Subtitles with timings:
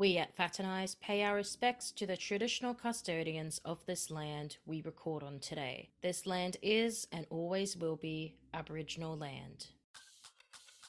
[0.00, 5.22] We at Faternise pay our respects to the traditional custodians of this land we record
[5.22, 5.90] on today.
[6.00, 9.66] This land is and always will be Aboriginal land.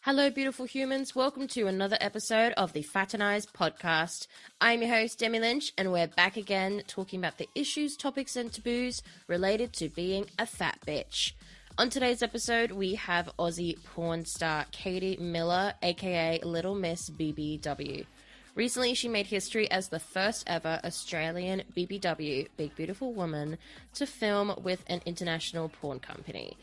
[0.03, 1.13] Hello, beautiful humans.
[1.13, 4.27] Welcome to another episode of the Faternise podcast.
[4.61, 8.53] I'm your host, Demi Lynch, and we're back again talking about the issues, topics, and
[8.53, 11.33] taboos related to being a fat bitch.
[11.78, 18.05] On today's episode, we have Aussie porn star Katie Miller, aka Little Miss BBW.
[18.54, 23.58] Recently, she made history as the first ever Australian BBW, Big Beautiful Woman,
[23.94, 26.58] to film with an international porn company.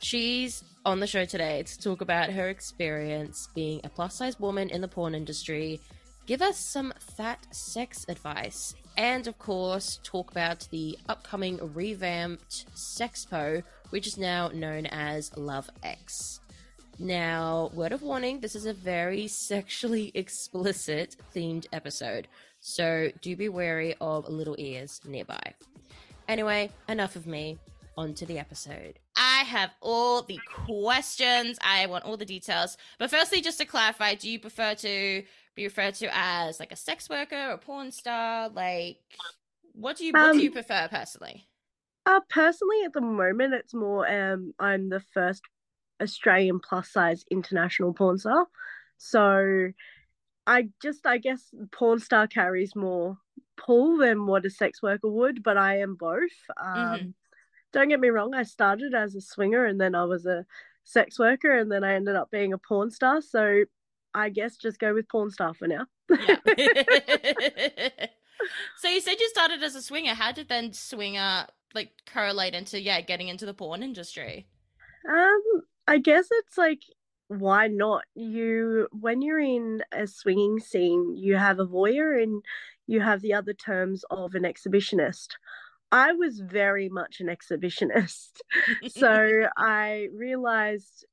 [0.00, 4.68] She's on the show today to talk about her experience being a plus size woman
[4.68, 5.80] in the porn industry,
[6.26, 13.62] give us some fat sex advice, and of course, talk about the upcoming revamped Sexpo,
[13.88, 16.40] which is now known as Love X.
[16.98, 22.28] Now, word of warning this is a very sexually explicit themed episode,
[22.60, 25.42] so do be wary of little ears nearby.
[26.28, 27.58] Anyway, enough of me,
[27.96, 28.98] on to the episode.
[29.16, 34.14] I have all the questions, I want all the details, but firstly, just to clarify,
[34.14, 35.22] do you prefer to
[35.56, 38.48] be referred to as like a sex worker or porn star?
[38.48, 38.98] Like,
[39.72, 41.46] what do you, what Um, do you prefer personally?
[42.06, 45.42] Uh, personally, at the moment, it's more um, I'm the first
[46.04, 48.46] Australian plus size international porn star.
[48.98, 49.70] So
[50.46, 53.18] I just, I guess, porn star carries more
[53.56, 56.38] pull than what a sex worker would, but I am both.
[56.60, 57.14] Um, Mhm.
[57.72, 60.46] Don't get me wrong, I started as a swinger and then I was a
[60.84, 63.20] sex worker and then I ended up being a porn star.
[63.20, 63.64] So
[64.14, 65.86] I guess just go with porn star for now.
[66.08, 66.36] Yeah.
[68.76, 70.14] so you said you started as a swinger.
[70.14, 74.46] How did then swinger like correlate into yeah getting into the porn industry?
[75.08, 76.80] Um, I guess it's like
[77.28, 78.04] why not?
[78.14, 82.42] You when you're in a swinging scene, you have a voyeur and
[82.86, 85.28] you have the other terms of an exhibitionist.
[85.90, 88.32] I was very much an exhibitionist.
[88.88, 91.06] so I realized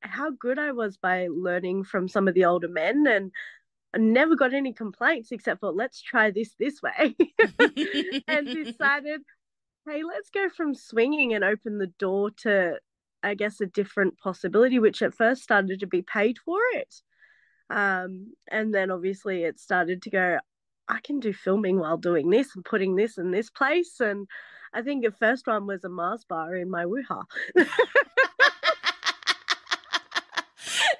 [0.00, 3.32] how good I was by learning from some of the older men and
[3.94, 7.16] I never got any complaints except for let's try this this way
[8.28, 9.22] and decided
[9.88, 12.78] hey let's go from swinging and open the door to
[13.24, 16.94] I guess a different possibility which at first started to be paid for it
[17.70, 20.38] um and then obviously it started to go
[20.86, 24.26] I can do filming while doing this and putting this in this place and
[24.74, 27.22] I think the first one was a Mars bar in my wuha.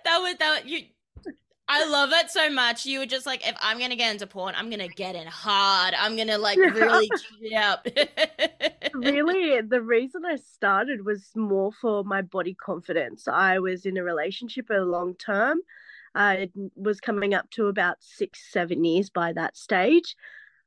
[0.04, 0.84] that was that you.
[1.74, 2.86] I love it so much.
[2.86, 5.92] You were just like, if I'm gonna get into porn, I'm gonna get in hard.
[5.98, 7.84] I'm gonna like really it up.
[8.94, 13.26] really the reason I started was more for my body confidence.
[13.26, 15.58] I was in a relationship a long term.
[16.14, 20.14] Uh, it was coming up to about six, seven years by that stage.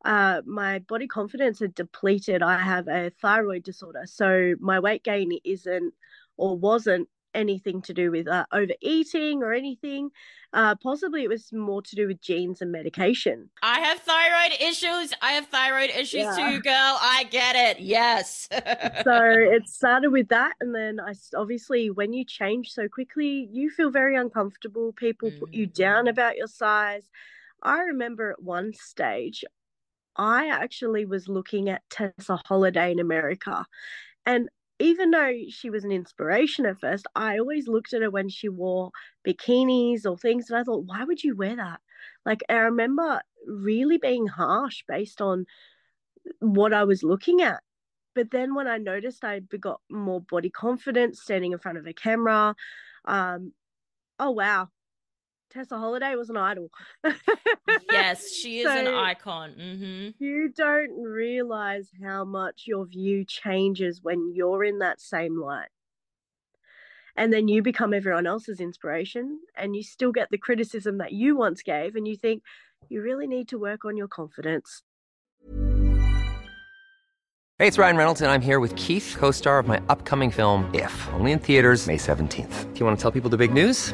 [0.03, 2.43] Uh, my body confidence had depleted.
[2.43, 5.93] I have a thyroid disorder, so my weight gain isn't
[6.35, 10.09] or wasn't anything to do with uh, overeating or anything.
[10.53, 13.49] Uh, possibly it was more to do with genes and medication.
[13.61, 15.13] I have thyroid issues.
[15.21, 16.35] I have thyroid issues Yeah.
[16.35, 16.97] too, girl.
[17.01, 17.79] I get it.
[17.81, 18.47] Yes.
[19.03, 23.69] so it started with that and then I obviously when you change so quickly you
[23.69, 27.03] feel very uncomfortable people put you down about your size
[27.63, 29.43] i remember at one stage
[30.15, 33.65] i actually was looking at tessa Holliday in america
[34.25, 34.49] and
[34.79, 38.49] even though she was an inspiration at first i always looked at her when she
[38.49, 38.91] wore
[39.25, 41.79] bikinis or things and i thought why would you wear that?
[42.25, 45.45] Like i remember really being harsh based on
[46.39, 47.61] what i was looking at.
[48.15, 51.93] But then when I noticed I got more body confidence standing in front of a
[51.93, 52.55] camera,
[53.05, 53.53] um,
[54.19, 54.69] oh wow,
[55.49, 56.69] Tessa Holliday was an idol.
[57.91, 59.51] yes, she is an So- icon.
[59.51, 65.69] hmm You don't realize how much your view changes when you're in that same light.
[67.15, 71.35] And then you become everyone else's inspiration, and you still get the criticism that you
[71.35, 72.43] once gave, and you think
[72.89, 74.83] you really need to work on your confidence.
[77.57, 80.69] Hey, it's Ryan Reynolds, and I'm here with Keith, co star of my upcoming film,
[80.75, 82.71] If, only in theaters, May 17th.
[82.73, 83.93] Do you want to tell people the big news?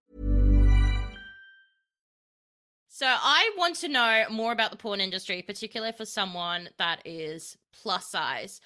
[2.93, 7.57] So I want to know more about the porn industry, particularly for someone that is
[7.71, 8.59] plus size.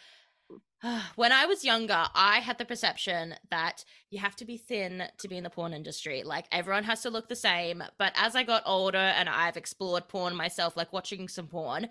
[1.15, 5.27] when I was younger, I had the perception that you have to be thin to
[5.27, 6.23] be in the porn industry.
[6.23, 7.83] Like everyone has to look the same.
[7.99, 11.89] But as I got older and I've explored porn myself, like watching some porn,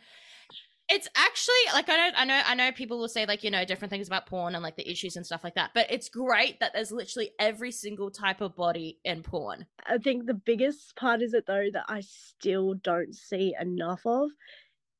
[0.88, 3.64] it's actually like I know I know I know people will say like you know
[3.64, 5.70] different things about porn and like the issues and stuff like that.
[5.74, 9.66] But it's great that there's literally every single type of body in porn.
[9.86, 14.30] I think the biggest part is it though that I still don't see enough of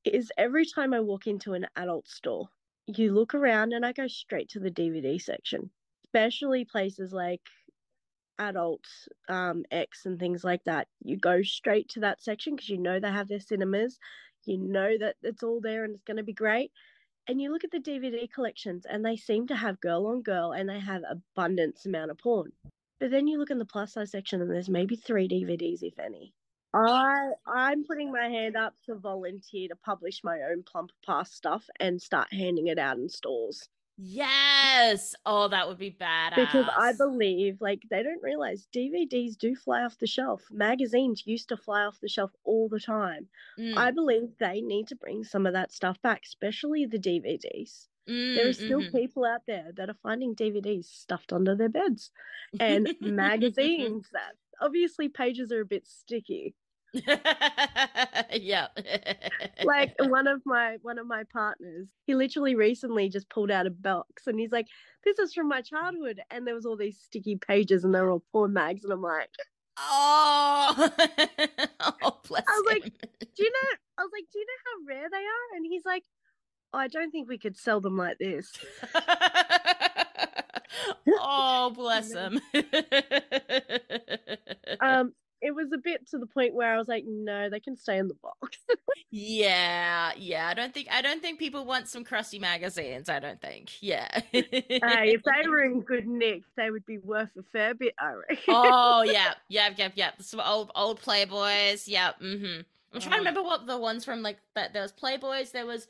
[0.05, 2.49] is every time I walk into an adult store
[2.87, 5.71] you look around and I go straight to the DVD section,
[6.05, 7.41] especially places like
[8.39, 8.85] adult
[9.29, 10.89] um, X and things like that.
[11.03, 13.99] You go straight to that section because you know they have their cinemas,
[14.47, 16.71] you know that it's all there and it's going to be great.
[17.27, 20.53] And you look at the DVD collections and they seem to have girl on girl
[20.53, 22.53] and they have abundance amount of porn.
[23.01, 25.99] But then you look in the plus size section and there's maybe three DVDs, if
[25.99, 26.33] any.
[26.75, 31.65] I I'm putting my hand up to volunteer to publish my own plumper pass stuff
[31.79, 33.69] and start handing it out in stores.
[33.97, 35.15] Yes.
[35.25, 36.35] Oh, that would be badass.
[36.35, 40.43] Because I believe like they don't realize DVDs do fly off the shelf.
[40.51, 43.29] Magazines used to fly off the shelf all the time.
[43.59, 43.77] Mm.
[43.77, 47.87] I believe they need to bring some of that stuff back, especially the DVDs.
[48.09, 48.97] Mm, there are still mm-hmm.
[48.97, 52.11] people out there that are finding DVDs stuffed under their beds
[52.61, 56.55] and magazines that obviously pages are a bit sticky
[58.33, 58.69] yeah.
[59.65, 63.71] like one of my one of my partners, he literally recently just pulled out a
[63.71, 64.67] box and he's like,
[65.05, 68.25] This is from my childhood and there was all these sticky pages and they're all
[68.33, 69.31] porn mags and I'm like
[69.77, 70.75] Oh,
[72.03, 72.83] oh bless I was him.
[72.83, 75.57] like, Do you know I was like, Do you know how rare they are?
[75.57, 76.05] And he's like,
[76.73, 78.51] oh, I don't think we could sell them like this.
[81.09, 82.41] oh, bless him.
[84.81, 85.13] um,
[85.45, 87.99] it was a bit to the point where I was like, no, they can stay
[87.99, 88.57] in the box.
[89.11, 90.49] yeah, yeah.
[90.49, 93.11] I don't think I don't think people want some crusty magazines.
[93.11, 93.71] I don't think.
[93.83, 94.09] Yeah.
[94.33, 94.41] hey,
[94.73, 97.95] if they were in good nick, they would be worth a fair bit.
[97.99, 98.39] I reckon.
[98.49, 100.11] oh yeah, yeah, yeah, yeah.
[100.19, 101.87] Some old old Playboys.
[101.87, 102.13] Yeah.
[102.23, 102.63] Mm-hmm.
[102.95, 104.73] I'm trying to remember what the ones from like that.
[104.73, 105.53] There was Playboys.
[105.53, 105.89] There was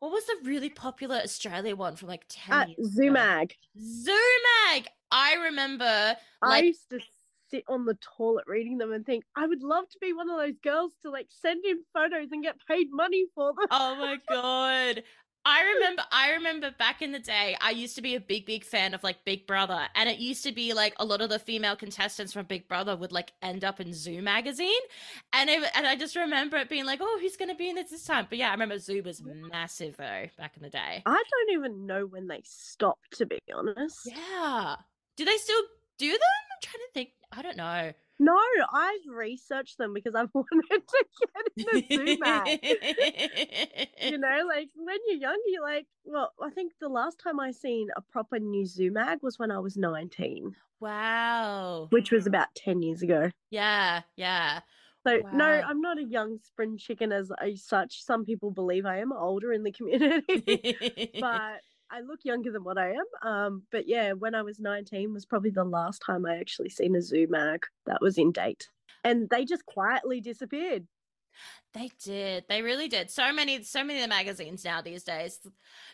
[0.00, 3.52] what was the really popular Australia one from like ten uh, years Zoomag.
[3.78, 4.86] Zoomag.
[5.12, 6.16] I remember.
[6.42, 6.98] Like, I used to
[7.50, 10.38] sit on the toilet reading them and think I would love to be one of
[10.38, 13.66] those girls to like send in photos and get paid money for them.
[13.70, 15.02] Oh my god.
[15.48, 18.64] I remember I remember back in the day I used to be a big big
[18.64, 21.38] fan of like Big Brother and it used to be like a lot of the
[21.38, 24.72] female contestants from Big Brother would like end up in Zoo magazine
[25.32, 27.76] and it, and I just remember it being like oh who's going to be in
[27.76, 31.02] this this time but yeah I remember Zoo was massive though back in the day.
[31.06, 34.00] I don't even know when they stopped to be honest.
[34.04, 34.74] Yeah.
[35.16, 35.62] Do they still
[35.98, 36.20] do them?
[36.52, 37.10] I'm trying to think.
[37.32, 37.92] I don't know.
[38.18, 38.38] No,
[38.72, 43.88] I've researched them because I've wanted to get in the Zoom Zoomag.
[44.10, 47.50] you know, like when you're young, you're like, well, I think the last time I
[47.50, 50.54] seen a proper new Zoom Zoomag was when I was 19.
[50.80, 51.88] Wow.
[51.90, 53.30] Which was about 10 years ago.
[53.50, 54.60] Yeah, yeah.
[55.06, 55.30] So wow.
[55.32, 58.02] no, I'm not a young spring chicken as, as such.
[58.02, 61.60] Some people believe I am older in the community, but
[61.90, 63.28] I look younger than what I am.
[63.28, 66.94] Um, but yeah, when I was 19 was probably the last time I actually seen
[66.96, 68.68] a Zoomag that was in date.
[69.04, 70.86] And they just quietly disappeared.
[71.74, 72.44] They did.
[72.48, 73.10] They really did.
[73.10, 75.38] So many, so many of the magazines now these days.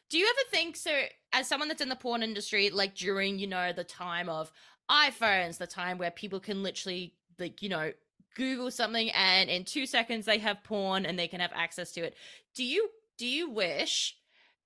[0.08, 0.92] Do you ever think so?
[1.32, 4.52] As someone that's in the porn industry, like during you know the time of
[4.90, 7.92] iPhones, the time where people can literally like you know
[8.36, 12.02] Google something and in two seconds they have porn and they can have access to
[12.02, 12.14] it.
[12.54, 12.88] Do you
[13.18, 14.16] do you wish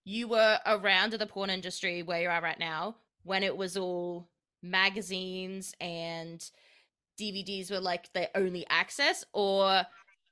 [0.06, 2.94] you were around in the porn industry where you are right now
[3.24, 4.28] when it was all
[4.62, 6.48] magazines and
[7.20, 9.82] DVDs were like the only access, or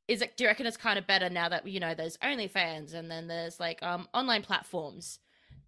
[0.06, 0.36] is it?
[0.36, 3.26] Do you reckon it's kind of better now that you know there's OnlyFans and then
[3.26, 5.18] there's like um online platforms?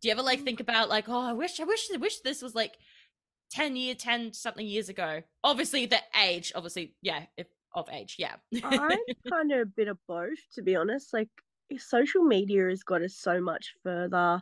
[0.01, 2.43] Do you ever like think about like, oh, I wish, I wish, I wish this
[2.43, 2.77] was like
[3.51, 5.23] ten year, ten something years ago?
[5.43, 8.37] Obviously, the age, obviously, yeah, if of age, yeah.
[8.63, 8.99] I'm
[9.29, 11.13] kind of a bit of both, to be honest.
[11.13, 11.29] Like
[11.79, 14.41] social media has got us so much further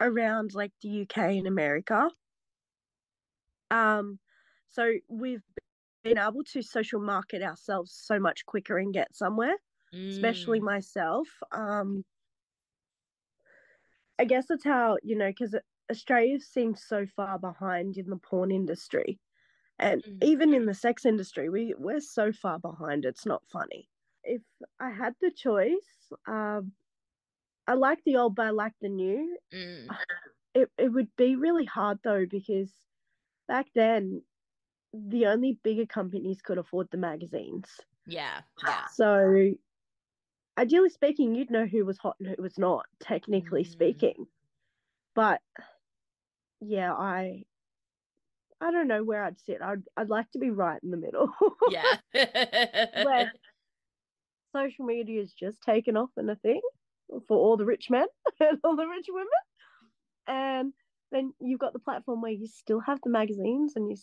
[0.00, 2.10] around like the UK and America.
[3.70, 4.18] Um,
[4.68, 5.42] so we've
[6.02, 9.54] been able to social market ourselves so much quicker and get somewhere,
[9.94, 10.10] mm.
[10.10, 11.28] especially myself.
[11.52, 12.04] Um,
[14.18, 15.54] I guess that's how, you know, because
[15.90, 19.18] Australia seems so far behind in the porn industry.
[19.78, 20.24] And mm.
[20.24, 23.88] even in the sex industry, we, we're so far behind, it's not funny
[24.24, 24.42] if
[24.80, 26.72] I had the choice, um,
[27.66, 29.36] I like the old, but I like the new.
[29.54, 29.88] Mm.
[30.54, 32.70] It it would be really hard though because
[33.48, 34.20] back then,
[34.92, 37.66] the only bigger companies could afford the magazines.
[38.06, 38.84] Yeah, yeah.
[38.92, 39.52] So,
[40.58, 42.84] ideally speaking, you'd know who was hot and who was not.
[43.00, 43.66] Technically mm.
[43.66, 44.26] speaking,
[45.14, 45.40] but
[46.60, 47.44] yeah, I
[48.60, 49.62] I don't know where I'd sit.
[49.62, 51.30] I'd I'd like to be right in the middle.
[51.70, 51.96] yeah.
[53.04, 53.32] where
[54.52, 56.60] social media is just taken off and a thing
[57.28, 58.06] for all the rich men
[58.40, 59.28] and all the rich women.
[60.26, 60.72] And
[61.10, 63.96] then you've got the platform where you still have the magazines and you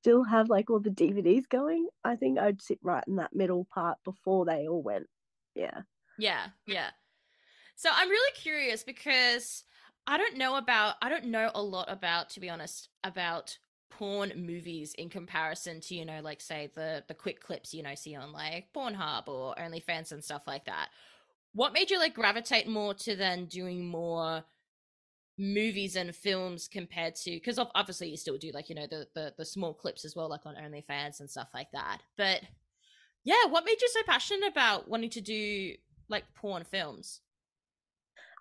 [0.00, 1.88] still have like all the DVDs going.
[2.04, 5.06] I think I'd sit right in that middle part before they all went.
[5.54, 5.82] Yeah.
[6.18, 6.90] Yeah, yeah.
[7.76, 9.64] So I'm really curious because
[10.06, 13.58] I don't know about I don't know a lot about to be honest about
[13.90, 17.94] porn movies in comparison to you know like say the the quick clips you know
[17.94, 20.88] see on like Pornhub or OnlyFans and stuff like that.
[21.52, 24.44] What made you like gravitate more to then doing more
[25.38, 29.34] movies and films compared to because obviously you still do like you know the, the
[29.36, 31.98] the small clips as well like on OnlyFans and stuff like that.
[32.16, 32.42] But
[33.24, 35.74] yeah, what made you so passionate about wanting to do
[36.08, 37.20] like porn films?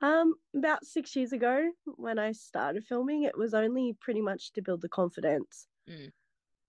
[0.04, 4.62] Um, about six years ago, when I started filming, it was only pretty much to
[4.62, 5.66] build the confidence.
[5.90, 6.12] Mm.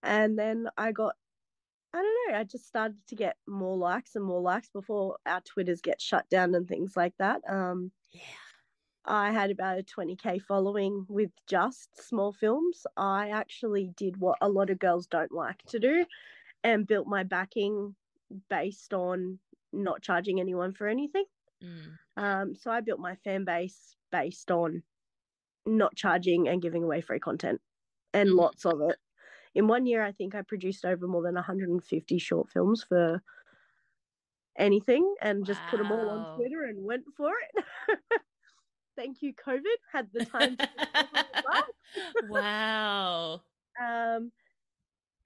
[0.05, 1.17] And then I got,
[1.93, 5.41] I don't know, I just started to get more likes and more likes before our
[5.41, 7.41] Twitters get shut down and things like that.
[7.49, 8.21] Um, yeah.
[9.05, 12.87] I had about a 20k following with just small films.
[12.97, 16.07] I actually did what a lot of girls don't like to do
[16.63, 17.97] and built my backing
[18.49, 19.41] based on
[19.73, 21.25] not charging anyone for anything.
[21.61, 21.99] Mm.
[22.17, 24.83] Um, so I built my fan base based on
[25.67, 27.61] not charging and giving away free content
[28.15, 28.35] and Mhm.
[28.35, 28.99] lots of it.
[29.55, 33.23] In one year, I think I produced over more than 150 short films for
[34.57, 37.65] anything and just put them all on Twitter and went for it.
[38.97, 39.77] Thank you, COVID.
[39.93, 41.75] Had the time to do it as well.
[42.21, 43.43] wow.
[43.81, 44.33] Um,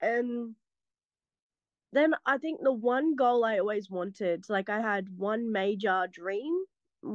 [0.01, 0.55] and
[1.91, 6.65] then I think the one goal I always wanted, like I had one major dream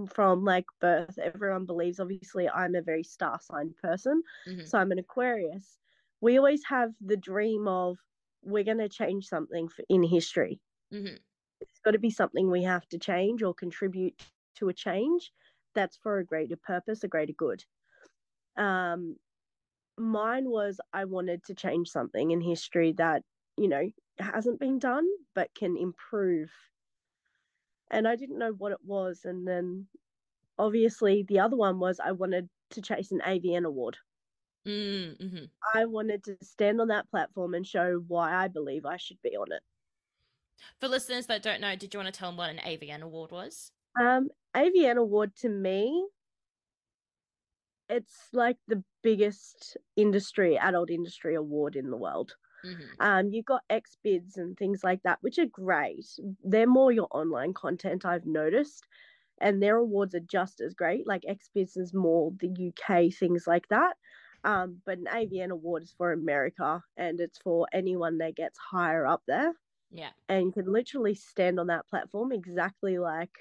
[0.09, 1.19] from like birth.
[1.19, 4.65] Everyone believes, obviously, I'm a very star sign person, Mhm.
[4.65, 5.79] so I'm an Aquarius.
[6.21, 7.99] We always have the dream of
[8.43, 10.61] we're going to change something for, in history.
[10.91, 11.25] Mhm.
[11.61, 14.21] It's got to be something we have to change or contribute
[14.57, 15.33] to a change
[15.75, 17.65] that's for a greater purpose, a greater good.
[18.57, 19.19] Um,
[19.99, 23.25] mine was I wanted to change something in history that,
[23.59, 26.53] you know, hasn't been done but can improve.
[27.95, 29.25] And I didn't know what it was.
[29.25, 29.87] And then
[30.59, 33.99] obviously the other one was I wanted to chase an AVN award.
[34.67, 35.51] Mm, mhm.
[35.75, 39.37] I wanted to stand on that platform and show why I believe I should be
[39.37, 39.63] on it.
[40.81, 43.31] For listeners that don't know, did you want to tell them what an AVN award
[43.31, 43.71] was?
[44.01, 46.09] Um, AVN award to me,
[47.89, 52.35] it's like the biggest industry, adult industry award in the world.
[52.65, 52.99] Mhm.
[53.01, 56.07] Um, you've got XBIZ and things like that, which are great.
[56.45, 58.87] They're more your online content, I've noticed,
[59.41, 61.07] and their awards are just as great.
[61.07, 63.97] Like XBIZ is more the UK things like that.
[64.45, 69.07] Um, but an AVN award is for America, and it's for anyone that gets higher
[69.07, 69.55] up there,
[69.91, 70.13] Yeah.
[70.29, 73.33] and you can literally stand on that platform exactly like,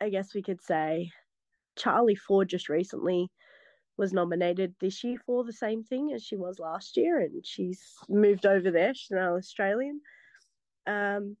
[0.00, 1.10] I guess we could say,
[1.76, 3.30] Charlie Forde just recently
[3.96, 7.94] was nominated this year for the same thing as she was last year, and she's
[8.08, 8.94] moved over there.
[8.94, 10.00] She's now Australian.
[10.86, 11.36] Um,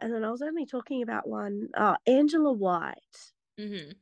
[0.00, 3.32] and then I was only talking about one, uh, Angela White.
[3.58, 3.92] Mm-hmm.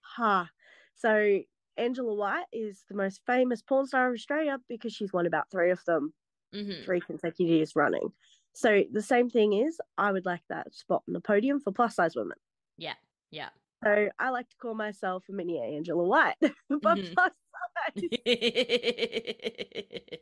[0.00, 0.48] Ha.
[0.94, 1.40] So
[1.76, 5.70] Angela White is the most famous porn star of Australia because she's won about three
[5.70, 6.12] of them,
[6.52, 8.12] hmm three consecutive years running.
[8.52, 11.94] So the same thing is, I would like that spot on the podium for plus
[11.94, 12.36] size women.
[12.76, 12.94] Yeah.
[13.30, 13.50] Yeah.
[13.84, 16.36] So I like to call myself a mini Angela White,
[16.82, 17.14] but Mhm.
[17.14, 17.32] plus
[17.94, 18.10] size.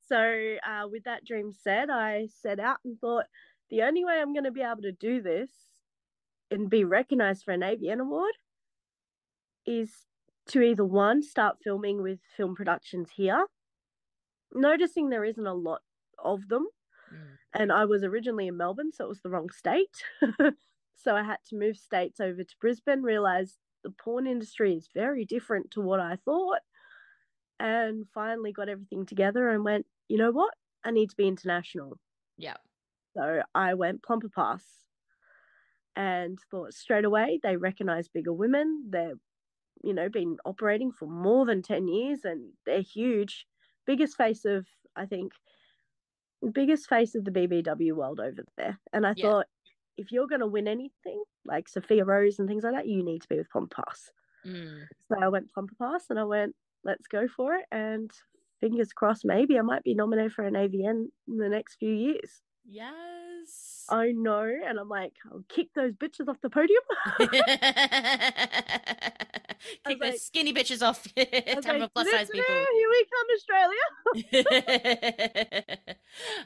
[0.00, 3.26] So, uh, with that dream said, I set out and thought
[3.70, 5.50] the only way I'm going to be able to do this
[6.50, 8.32] and be recognized for an AVN award
[9.66, 10.06] is
[10.48, 13.46] to either one, start filming with film productions here,
[14.52, 15.82] noticing there isn't a lot
[16.18, 16.66] of them.
[17.12, 17.36] Mm.
[17.54, 20.02] And I was originally in Melbourne, so it was the wrong state.
[21.00, 25.24] So I had to move states over to Brisbane, realize the porn industry is very
[25.24, 26.60] different to what I thought
[27.58, 30.54] and finally got everything together and went, you know what?
[30.84, 31.98] I need to be international.
[32.36, 32.56] yeah.
[33.16, 34.84] So I went plumper pass
[35.96, 38.86] and thought straight away they recognize bigger women.
[38.90, 39.14] They're,
[39.84, 43.46] you know, been operating for more than 10 years and they're huge.
[43.86, 45.32] Biggest face of, I think,
[46.52, 48.78] biggest face of the BBW world over there.
[48.92, 49.14] And I Yeah.
[49.14, 49.46] thought,
[50.00, 53.20] if you're going to win anything like Sophia Rose and things like that, you need
[53.20, 54.10] to be with plumper pass.
[54.46, 54.80] Mm.
[55.08, 57.66] So I went plumper pass and I went, let's go for it.
[57.70, 58.10] And
[58.60, 62.40] fingers crossed, maybe I might be nominated for an AVN in the next few years.
[62.64, 63.79] Yes.
[63.90, 66.82] I know, and I'm like, I'll kick those bitches off the podium.
[69.86, 71.06] Kick like- those skinny bitches off.
[71.62, 72.54] Time like, plus size people.
[72.54, 73.76] here, we come, Australia.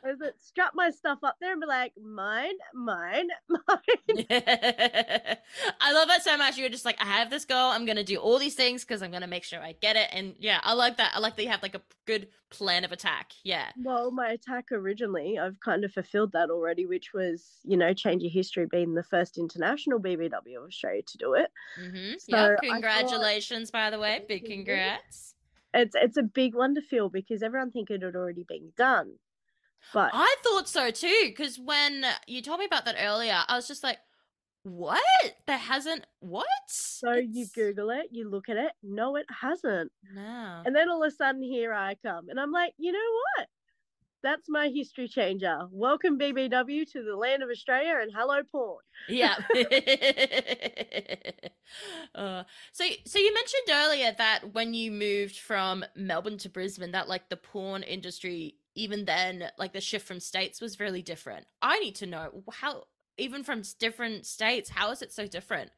[0.04, 4.26] I was like, strap my stuff up there and be like, mine, mine, mine.
[4.30, 6.58] I love that so much.
[6.58, 7.70] You're just like, I have this goal.
[7.70, 10.08] I'm gonna do all these things because I'm gonna make sure I get it.
[10.12, 11.12] And yeah, I like that.
[11.14, 13.32] I like that you have like a good plan of attack.
[13.42, 13.66] Yeah.
[13.76, 17.33] Well, my attack originally, I've kind of fulfilled that already, which was,
[17.64, 21.50] you know, change your history being the first international BBW of Australia to do it.
[21.80, 22.14] Mm-hmm.
[22.18, 22.44] So yeah.
[22.44, 24.24] I thought- Congratulations, by the way.
[24.28, 25.34] Big congrats.
[25.72, 29.14] It's it's a big one to feel because everyone think it had already been done.
[29.92, 33.68] But I thought so too, because when you told me about that earlier, I was
[33.68, 33.98] just like,
[34.62, 35.02] what?
[35.46, 36.46] There hasn't what?
[36.68, 39.92] so you Google it, you look at it, no, it hasn't.
[40.14, 40.62] No.
[40.64, 42.28] And then all of a sudden here I come.
[42.30, 42.98] And I'm like, you know
[43.36, 43.48] what?
[44.24, 45.68] That's my history changer.
[45.70, 48.78] Welcome BBW to the land of Australia and hello porn.
[49.06, 49.34] Yeah.
[52.14, 57.06] uh, so, so you mentioned earlier that when you moved from Melbourne to Brisbane, that
[57.06, 61.44] like the porn industry, even then, like the shift from states was really different.
[61.60, 62.84] I need to know how,
[63.18, 65.70] even from different states, how is it so different?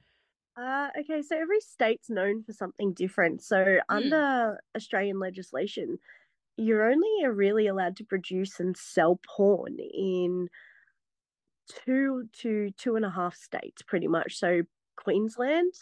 [0.57, 3.43] Uh, okay, so every state's known for something different.
[3.43, 5.99] So under Australian legislation,
[6.57, 10.49] you're only uh, really allowed to produce and sell porn in
[11.69, 14.37] two to two and a half states, pretty much.
[14.39, 14.63] So
[14.97, 15.73] Queensland,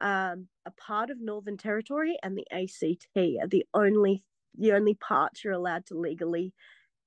[0.00, 4.24] um, a part of Northern Territory, and the ACT are the only
[4.56, 6.52] the only parts you're allowed to legally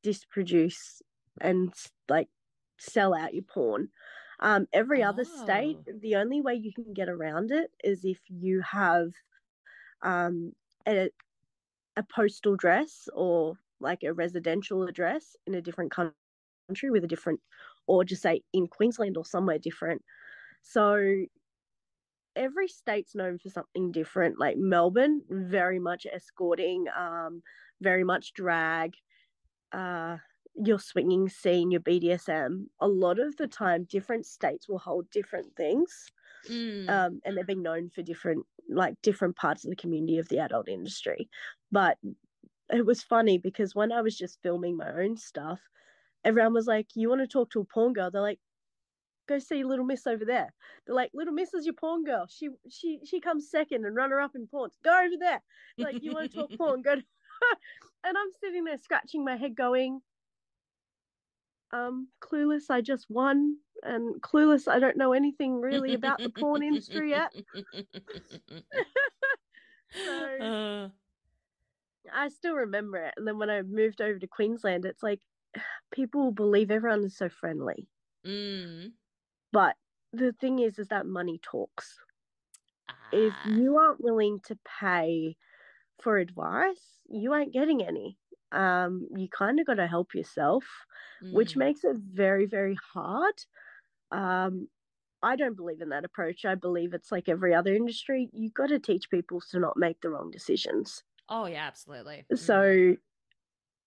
[0.04, 1.02] disproduce
[1.42, 1.74] and
[2.10, 2.30] like
[2.80, 3.90] sell out your porn.
[4.40, 6.00] Um, every other state, Oh.
[6.02, 9.12] the only way you can get around it is if you have
[10.02, 10.54] um,
[10.88, 11.10] a,
[11.98, 17.42] a postal address or like a residential address in a different country with a different,
[17.88, 20.04] or just say in Queensland or somewhere different.
[20.64, 21.26] So
[22.36, 24.40] every state's known for something different.
[24.40, 27.42] Like Melbourne, very much escorting, um,
[27.82, 28.96] very much drag,
[29.74, 30.18] uh,
[30.56, 32.68] your swinging scene, your BDSM.
[32.82, 36.12] A lot of the time, different states will hold different things,
[36.50, 36.90] Mm.
[36.90, 40.40] um, and they've been known for different, like different parts of the community of the
[40.40, 41.30] adult industry.
[41.72, 41.98] But
[42.70, 45.60] it was funny because when I was just filming my own stuff,
[46.24, 48.40] everyone was like, "You want to talk to a porn girl?" They're like,
[49.28, 50.54] "Go see Little Miss over there."
[50.86, 52.28] They're like, "Little Miss is your porn girl.
[52.28, 54.72] She she she comes second and runner up in porn.
[54.84, 55.42] Go over there."
[55.78, 56.82] Like, you want to talk porn?
[56.82, 56.96] Go.
[56.96, 57.02] To...
[58.04, 60.02] and I'm sitting there scratching my head, going,
[61.72, 62.70] "Um, clueless.
[62.70, 67.32] I just won." And clueless, I don't know anything really about the porn industry yet.
[69.94, 70.90] So- Uh,
[72.14, 73.14] I still remember it.
[73.18, 75.22] And then when I moved over to Queensland, it's like
[75.92, 77.88] people believe everyone is so friendly.
[78.26, 78.92] mm.
[79.52, 79.76] But
[80.14, 82.00] the thing is, is that money talks.
[83.12, 83.50] If Ah.
[83.50, 85.36] you aren't willing to pay
[86.02, 88.18] for advice, you aren't getting any.
[88.52, 90.66] Um, you kind of got to help yourself,
[91.22, 91.58] which Mm.
[91.58, 93.36] makes it very, very hard.
[94.12, 94.70] Um,
[95.24, 96.46] I don't believe in that approach.
[96.46, 98.30] I believe it's like every other industry.
[98.34, 101.04] You've got to teach people to not make the wrong decisions.
[101.30, 102.26] Oh yeah, absolutely.
[102.32, 102.38] Mm.
[102.38, 102.96] So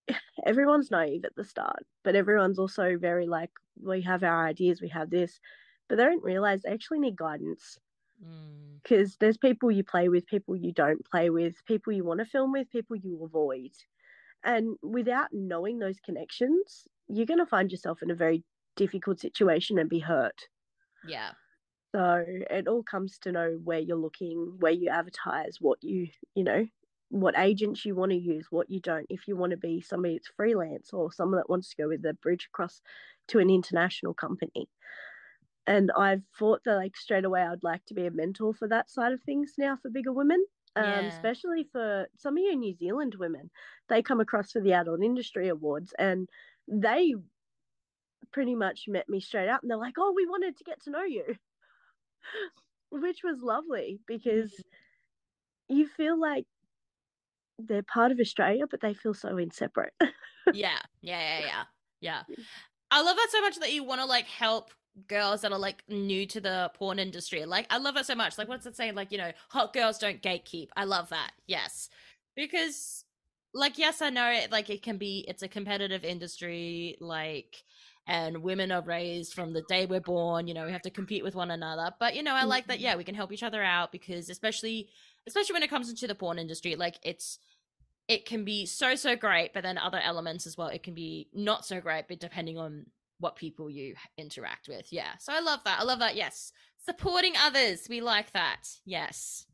[0.47, 3.51] everyone's naive at the start, but everyone's also very like,
[3.83, 5.41] we have our ideas, we have this,
[5.89, 7.79] but they don't realize they actually need guidance
[8.23, 8.83] Mm.
[8.83, 12.27] because there's people you play with, people you don't play with, people you want to
[12.27, 13.71] film with, people you avoid.
[14.45, 18.45] And without knowing those connections, you're going to find yourself in a very
[18.77, 20.49] difficult situation and be hurt.
[21.03, 21.33] yeah.
[21.95, 26.45] So it all comes to know where you're looking, where you advertise, what you, you
[26.45, 26.67] know,
[27.09, 29.07] what agents you want to use, what you don't.
[29.11, 32.03] If you want to be somebody that's freelance or someone that wants to go with
[32.03, 32.81] the bridge across
[33.29, 34.69] to an international company.
[35.67, 38.91] And I've thought that like straight away I'd like to be a mentor for that
[38.91, 40.45] side of things now for bigger women.
[40.77, 43.51] Um, especially for some of you New Zealand women.
[43.89, 46.29] They come across for the adult industry awards and
[46.69, 47.15] they
[48.33, 50.91] pretty much met me straight up and they're like, Oh, we wanted to get to
[50.91, 51.25] know you
[52.91, 54.63] which was lovely because mm.
[55.69, 56.45] you feel like
[57.59, 59.93] they're part of Australia, but they feel so inseparate.
[60.53, 61.63] yeah, yeah, yeah, yeah,
[62.01, 62.37] yeah.
[62.91, 64.71] I love that so much that you want to like help
[65.07, 67.45] girls that are like new to the porn industry.
[67.45, 68.39] Like, I love that so much.
[68.39, 68.95] Like, what's it saying?
[68.95, 70.69] Like, you know, hot girls don't gatekeep.
[70.77, 71.33] I love that.
[71.47, 71.91] Yes,
[72.35, 73.05] because
[73.53, 74.51] like, yes, I know it.
[74.51, 75.25] Like, it can be.
[75.29, 76.97] It's a competitive industry.
[77.01, 77.63] Like.
[78.07, 81.23] And women are raised from the day we're born, you know, we have to compete
[81.23, 81.93] with one another.
[82.01, 82.83] But you know, I like that, Mhm.
[82.83, 84.89] yeah, we can help each other out because especially
[85.27, 87.39] especially when it comes into the porn industry, like it's
[88.09, 91.29] it can be so so great but then other elements as well it can be
[91.33, 92.87] not so great but depending on
[93.21, 94.93] what people you interact with.
[94.93, 95.17] Yeah.
[95.19, 95.79] So I love that.
[95.79, 96.17] I love that.
[96.17, 96.53] Yes.
[96.85, 97.87] Supporting others.
[97.89, 98.79] We like that.
[98.85, 99.47] Yes.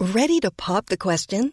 [0.00, 1.52] Ready to pop the question?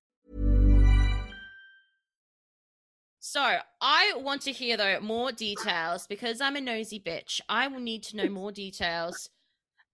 [3.23, 7.39] So I want to hear though more details because I'm a nosy bitch.
[7.47, 9.29] I will need to know more details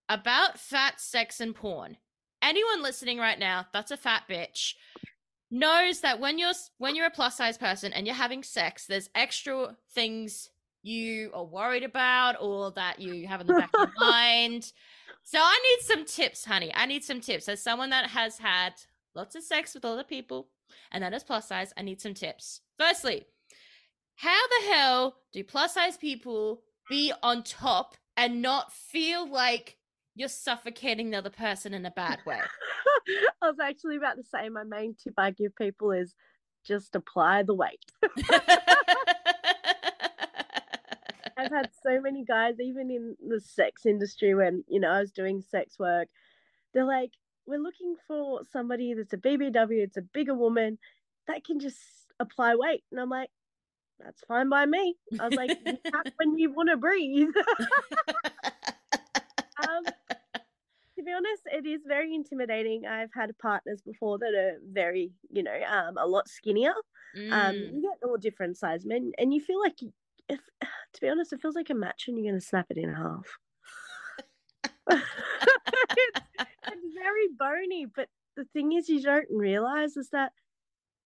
[0.08, 1.98] about fat sex and porn.
[2.42, 4.76] Anyone listening right now, that's a fat bitch
[5.52, 9.10] knows that when you're when you're a plus size person and you're having sex, there's
[9.14, 10.50] extra things
[10.82, 14.72] you are worried about or that you have in the back of your mind.
[15.24, 16.72] So I need some tips, honey.
[16.74, 17.50] I need some tips.
[17.50, 18.74] As someone that has had
[19.18, 20.48] lots of sex with other people
[20.92, 22.62] and that is plus size, I need some tips.
[22.80, 23.26] Firstly,
[24.16, 29.78] how the hell do plus size people be on top and not feel like
[30.16, 32.40] you're suffocating the other person in a bad way?
[33.42, 36.14] I was actually about to say my main tip I give people is
[36.66, 37.84] just apply the weight.
[41.40, 45.12] I've had so many guys, even in the sex industry, when you know I was
[45.12, 46.08] doing sex work,
[46.74, 47.12] they're like,
[47.48, 50.78] "We're looking for somebody that's a BBW, it's a bigger woman
[51.28, 53.32] that can just apply weight," and I'm like,
[54.00, 55.80] "That's fine by me." I was like, "You
[56.18, 57.34] when you want to breathe."
[59.60, 59.88] um,
[60.98, 62.86] to be honest, it is very intimidating.
[62.86, 66.74] I've had partners before that are very, you know, um, a lot skinnier.
[67.30, 67.72] Um, Mm.
[67.72, 69.80] you get all different size men, and you feel like,
[70.28, 70.40] if
[70.94, 72.94] to be honest, it feels like a match and you're going to snap it in
[72.94, 73.38] half.
[75.90, 80.32] it's, it's very bony, but the thing is, you don't realize is that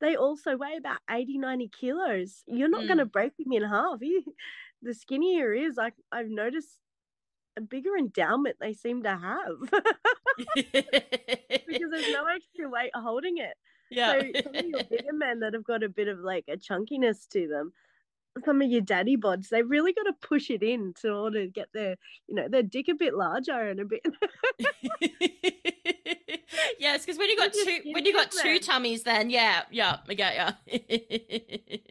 [0.02, 2.44] they also weigh about 80, 90 kilos.
[2.48, 3.12] You're not going to mm.
[3.12, 4.00] break them in half.
[4.02, 4.24] You,
[4.82, 6.80] the skinnier is, I, I've noticed
[7.56, 9.60] a bigger endowment they seem to have
[10.56, 13.54] because there's no extra weight holding it.
[13.92, 14.14] yeah.
[14.14, 17.28] So some of your bigger men that have got a bit of like a chunkiness
[17.30, 17.74] to them,
[18.46, 21.52] some of your daddy bods, they really got to push it in to order to
[21.52, 24.02] get their, you know, their dick a bit larger and a bit.
[26.80, 29.98] yes, because when you got With two when you got two tummies, then yeah, yeah,
[30.08, 30.52] I get ya.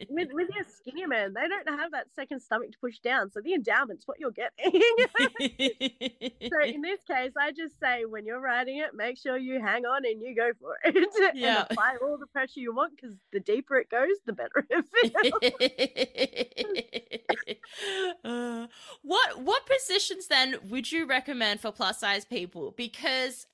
[0.09, 3.41] with with your skinnier man, they don't have that second stomach to push down, so
[3.41, 4.71] the endowment's what you're getting.
[6.51, 9.85] so in this case, I just say when you're riding it, make sure you hang
[9.85, 11.61] on and you go for it, Yeah.
[11.61, 14.85] and apply all the pressure you want because the deeper it goes, the better it
[14.91, 15.41] feels.
[18.23, 18.67] Uh,
[19.01, 22.73] what what positions then would you recommend for plus size people?
[22.77, 23.47] Because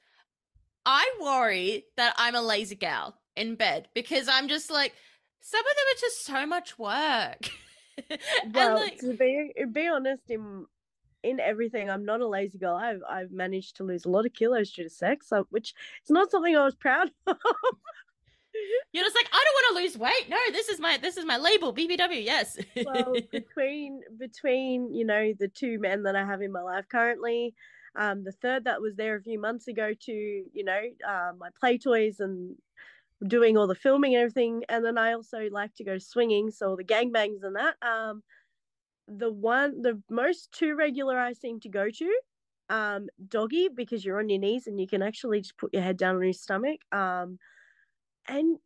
[0.88, 4.94] I worry that I'm a lazy gal in bed because I'm just like
[5.42, 7.50] some of them are just so much work.
[8.54, 10.66] well, like, to be be honest, in
[11.24, 12.78] in everything, I'm not a lazy girl.
[12.78, 15.74] I've I've managed to lose a lot of kilos due to sex, which
[16.06, 17.38] is not something I was proud of.
[18.94, 20.30] you're just like I don't want to lose weight.
[20.30, 22.24] No, this is my this is my label BBW.
[22.24, 22.58] Yes.
[22.86, 27.56] well, between between you know the two men that I have in my life currently,
[27.96, 31.50] um, the third that was there a few months ago to you know uh, my
[31.60, 32.56] play toys and
[33.28, 36.76] doing all the filming and everything, and then I also like to go swinging, so
[36.76, 37.76] the gangbangs and that.
[37.82, 38.24] Um,
[39.08, 42.20] the one the most two regular I seem to go to,
[42.70, 45.98] um, doggy because you're on your knees and you can actually just put your head
[45.98, 46.82] down on your stomach.
[46.92, 47.40] Um,
[48.28, 48.58] and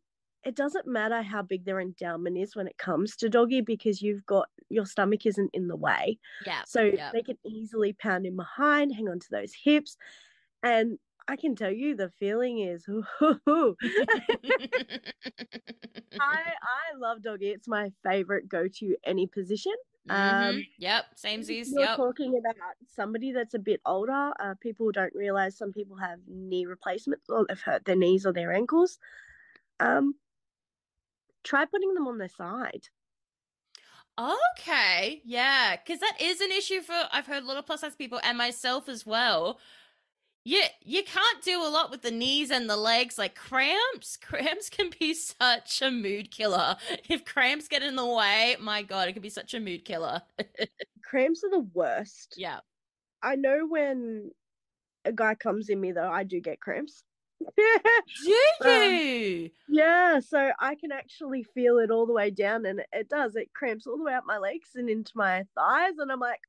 [0.44, 4.26] it doesn't matter how big their endowment is when it comes to doggy because you've
[4.26, 6.18] got your stomach isn't in the way.
[6.46, 6.62] yeah.
[6.66, 7.10] So yeah.
[7.12, 9.96] they can easily pound in behind, hang on to those hips.
[10.62, 12.86] And I can tell you the feeling is
[16.20, 17.48] I I love doggy.
[17.48, 19.72] It's my favorite go to any position.
[20.08, 20.48] Mhm.
[20.50, 21.04] Um, yep.
[21.16, 21.68] Samesies.
[21.70, 21.96] You're Yep.
[21.96, 22.56] talking about
[22.88, 24.32] somebody that's a bit older.
[24.40, 28.32] Uh, people don't realize some people have knee replacements or they've hurt their knees or
[28.32, 28.98] their ankles.
[29.80, 30.14] Um,
[31.44, 32.88] try putting them on their side.
[34.18, 37.96] Okay, yeah, because that is an issue for I've heard a lot of plus size
[37.96, 39.58] people and myself as well.
[40.44, 44.16] Yeah, you can't do a lot with the knees and the legs, like cramps.
[44.22, 46.76] Cramps can be such a mood killer.
[47.08, 50.20] If cramps get in the way, my god, it can be such a mood killer.
[51.04, 52.34] Cramps are the worst.
[52.36, 52.60] yeah.
[53.22, 54.32] I know when
[55.04, 57.04] a guy comes in me though, I do get cramps.
[57.56, 57.80] Do
[58.64, 63.36] Um, yeah, so I can actually feel it all the way down, and it does.
[63.36, 66.40] It cramps all the way up my legs and into my thighs, and I'm like,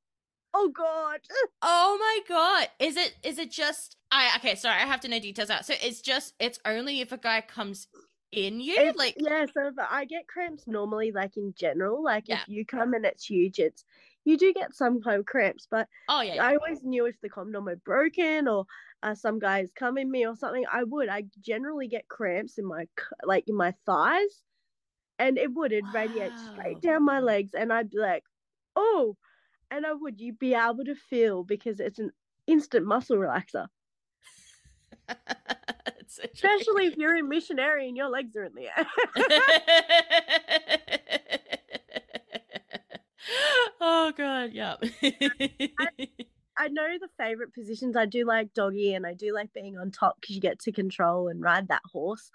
[0.53, 1.19] oh god.
[1.65, 2.67] Oh my god.
[2.79, 5.65] Is it is it just I okay, sorry, I have to know details out.
[5.65, 7.87] So it's just it's only if a guy comes
[8.33, 8.73] in you?
[8.73, 12.41] It's- like yeah, so I get cramps normally, like in general, like Yeah.
[12.41, 13.85] if you come and it's huge, it's
[14.25, 16.45] you do get some kind of cramps, but oh yeah, yeah.
[16.45, 18.65] I always knew if the condom were broken or
[19.03, 21.09] uh, some guys come in me or something, I would.
[21.09, 22.87] I generally get cramps in my
[23.23, 24.43] like in my thighs,
[25.19, 28.23] and it would it radiate straight down my legs, and I'd be like,
[28.75, 29.17] oh,
[29.71, 32.11] and I would you be able to feel because it's an
[32.47, 33.67] instant muscle relaxer,
[35.99, 38.87] It's such a- especially if you're a missionary and your legs are in the air.
[43.81, 44.75] oh god, yeah.
[46.57, 47.95] I know the favorite positions.
[47.95, 50.71] I do like doggy and I do like being on top because you get to
[50.71, 52.29] control and ride that horse.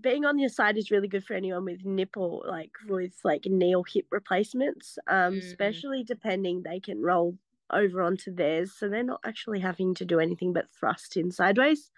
[0.00, 3.74] Being on your side is really good for anyone with nipple, like with like knee
[3.74, 4.98] or hip replacements.
[5.08, 5.38] Um, Mhm.
[5.38, 7.38] especially depending, they can roll
[7.70, 11.90] over onto theirs, so they're not actually having to do anything but thrust in sideways.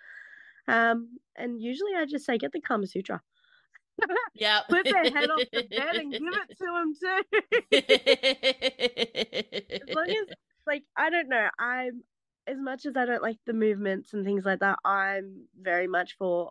[0.68, 3.22] Um, and usually I just say get the Kama Sutra,
[4.34, 4.62] yeah.
[4.70, 7.22] put their head off the bed and give it to them too.
[9.82, 10.28] as long as
[10.68, 12.02] like I don't know, I'm
[12.46, 16.16] as much as I don't like the movements and things like that, I'm very much
[16.18, 16.50] for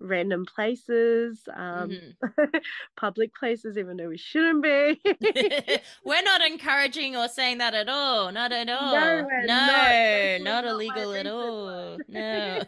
[0.00, 2.14] random places, um, Mhm.
[2.96, 5.00] public places, even though we shouldn't be.
[6.04, 8.30] we're not encouraging or saying that at all.
[8.30, 8.92] Not at all.
[8.94, 10.40] we're No, not.
[10.40, 11.98] Not not illegal at all.
[12.08, 12.62] No.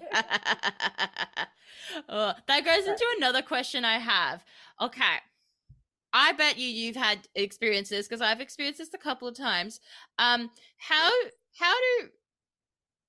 [2.08, 4.44] oh, that goes into another question I have.
[4.80, 5.18] Okay.
[6.12, 9.80] I bet you you've had experiences because I've experienced this a couple of times.
[10.18, 11.10] Um, how
[11.58, 12.08] how do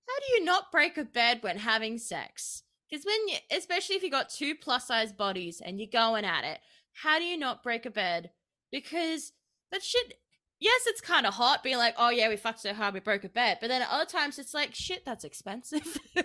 [0.08, 2.64] how do you not break a bed when having sex?
[2.90, 6.44] Because when you, especially if you got two plus size bodies and you're going at
[6.44, 6.60] it,
[6.94, 8.32] how do you not break a bed?
[8.72, 9.32] Because
[9.72, 10.16] that shit.
[10.60, 13.24] Yes, it's kind of hot being like, oh yeah, we fucked so hard we broke
[13.24, 15.98] a bed, but then at other times it's like, shit, that's expensive.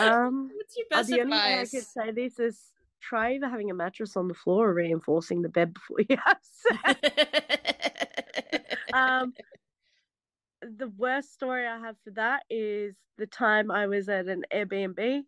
[0.00, 2.58] um, What's your uh, best the only way I could say this is
[3.00, 6.38] try either having a mattress on the floor or reinforcing the bed before you have
[6.42, 7.00] sex.
[8.92, 9.32] um
[10.62, 15.22] the worst story I have for that is the time I was at an Airbnb.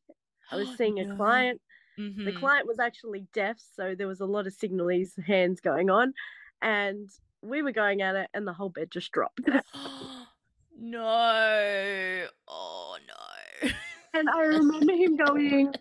[0.51, 1.17] I was seeing a No.
[1.17, 1.61] client.
[1.97, 2.39] The Mhm.
[2.39, 6.13] client was actually deaf, so there was a lot of signalese hands going on,
[6.61, 7.09] and
[7.43, 9.41] we were going at it, and the whole bed just dropped.
[10.79, 12.27] no.
[12.49, 13.71] Oh no.
[14.15, 15.75] and I remember him going,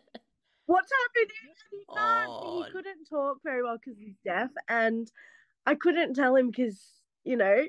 [0.71, 2.63] "What's happening?" He, Oh.
[2.63, 5.11] he couldn't talk very well because he's deaf, and
[5.65, 7.65] I couldn't tell him because you know,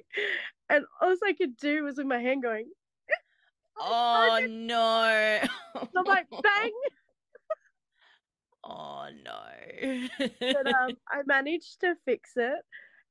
[0.68, 2.70] and all I could do was with my hand going.
[3.84, 5.40] Oh no.
[5.74, 6.72] I'm like, bang!
[8.64, 10.28] Oh no.
[10.40, 12.60] but um, I managed to fix it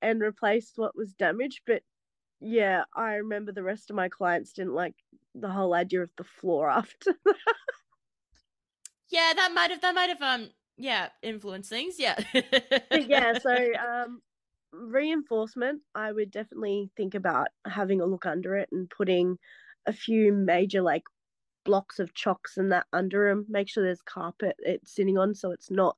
[0.02, 1.62] and replace what was damaged.
[1.68, 1.84] But
[2.40, 4.96] yeah, I remember the rest of my clients didn't like
[5.36, 7.14] the whole idea of the floor after.
[9.12, 12.00] Yeah, that might have that might have um yeah, influenced things.
[12.00, 12.18] Yeah.
[12.94, 14.22] yeah, so um,
[14.72, 19.38] reinforcement, I would definitely think about having a look under it and putting
[19.86, 21.04] a few major like
[21.66, 23.46] blocks of chocks and that under them.
[23.50, 25.98] Make sure there's carpet it's sitting on so it's not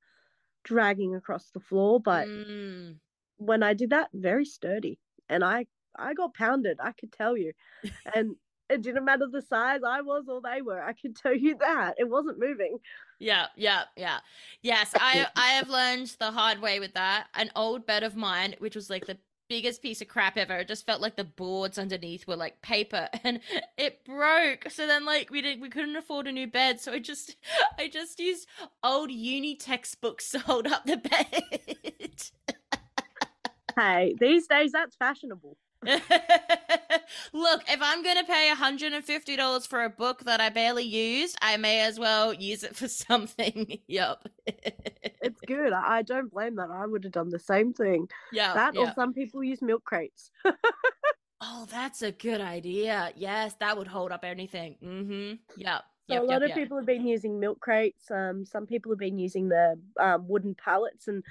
[0.63, 2.01] dragging across the floor.
[2.01, 2.99] But Mm.
[3.37, 4.99] when I did that, very sturdy,
[5.29, 6.79] and I I got pounded.
[6.81, 7.53] I could tell you,
[8.15, 8.37] and
[8.69, 10.81] it didn't matter the size I was or they were.
[10.81, 12.79] I can tell you that it wasn't moving.
[13.19, 14.19] Yeah, yeah, yeah.
[14.61, 17.27] Yes, I I have learned the hard way with that.
[17.35, 19.17] An old bed of mine, which was like the
[19.49, 23.07] biggest piece of crap ever, it just felt like the boards underneath were like paper
[23.23, 23.39] and
[23.77, 24.65] it broke.
[24.69, 27.35] So then like we did we couldn't afford a new bed, so I just
[27.77, 28.47] I just used
[28.83, 32.23] old uni textbooks to hold up the bed.
[33.77, 35.57] Hey, these days that's fashionable.
[37.33, 41.57] Look, if I'm going to pay $150 for a book that I barely used, I
[41.57, 43.79] may as well use it for something.
[43.87, 44.27] yup.
[45.25, 45.71] It's good.
[45.71, 46.69] I, don't blame that.
[46.69, 48.09] I would have done the same thing.
[48.33, 48.53] yeah.
[48.53, 50.31] that or some people use milk crates.
[51.45, 53.11] Oh, that's a good idea.
[53.17, 54.77] Yes, that would hold up anything.
[54.81, 55.33] Mm-hmm.
[55.57, 55.81] Yep.
[56.07, 56.57] So yep, a lot yep, of yep.
[56.57, 58.09] people have been using milk crates.
[58.09, 61.21] Um, some people have been using the um, wooden pallets and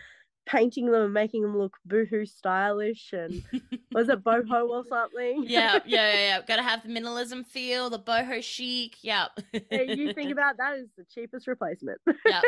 [0.46, 3.12] painting them and making them look boohoo stylish.
[3.12, 3.42] And
[3.92, 5.44] was it boho or something?
[5.46, 6.40] yeah, yeah, yeah, yeah.
[6.46, 8.96] Gotta have the minimalism feel, the boho chic.
[9.02, 9.30] Yep.
[9.70, 12.00] Hey, you think about that as the cheapest replacement.
[12.06, 12.42] Yep.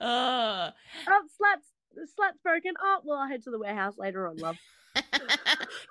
[0.00, 0.70] oh.
[1.08, 1.66] oh, slats,
[2.14, 2.74] slat's broken.
[2.82, 4.56] Oh, well, I'll head to the warehouse later on, love.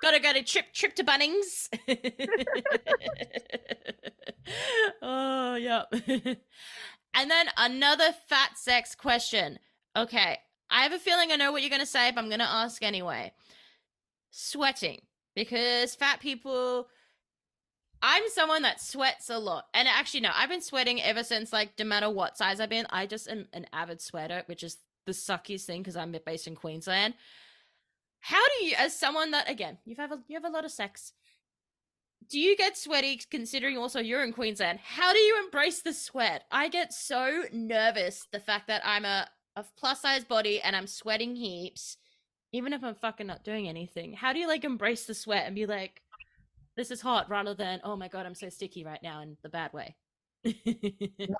[0.00, 1.68] Gotta go to trip trip to Bunnings.
[5.02, 5.82] oh yeah.
[7.14, 9.58] And then another fat sex question.
[9.96, 10.38] Okay,
[10.70, 13.32] I have a feeling I know what you're gonna say, but I'm gonna ask anyway.
[14.30, 15.02] Sweating
[15.34, 16.88] because fat people.
[18.06, 19.64] I'm someone that sweats a lot.
[19.72, 22.86] And actually, no, I've been sweating ever since, like, no matter what size I've been.
[22.90, 26.54] I just am an avid sweater, which is the suckiest thing because I'm based in
[26.54, 27.14] Queensland.
[28.20, 30.70] How do you, as someone that, again, you've have a, you have a lot of
[30.70, 31.12] sex,
[32.28, 34.78] do you get sweaty considering also you're in Queensland?
[34.82, 36.44] How do you embrace the sweat?
[36.50, 40.86] I get so nervous the fact that I'm a, a plus size body and I'm
[40.86, 41.96] sweating heaps,
[42.52, 44.12] even if I'm fucking not doing anything.
[44.12, 46.02] How do you like embrace the sweat and be like,
[46.76, 49.48] this is hot rather than, oh my god, I'm so sticky right now in the
[49.48, 49.96] bad way?
[51.18, 51.36] Wow.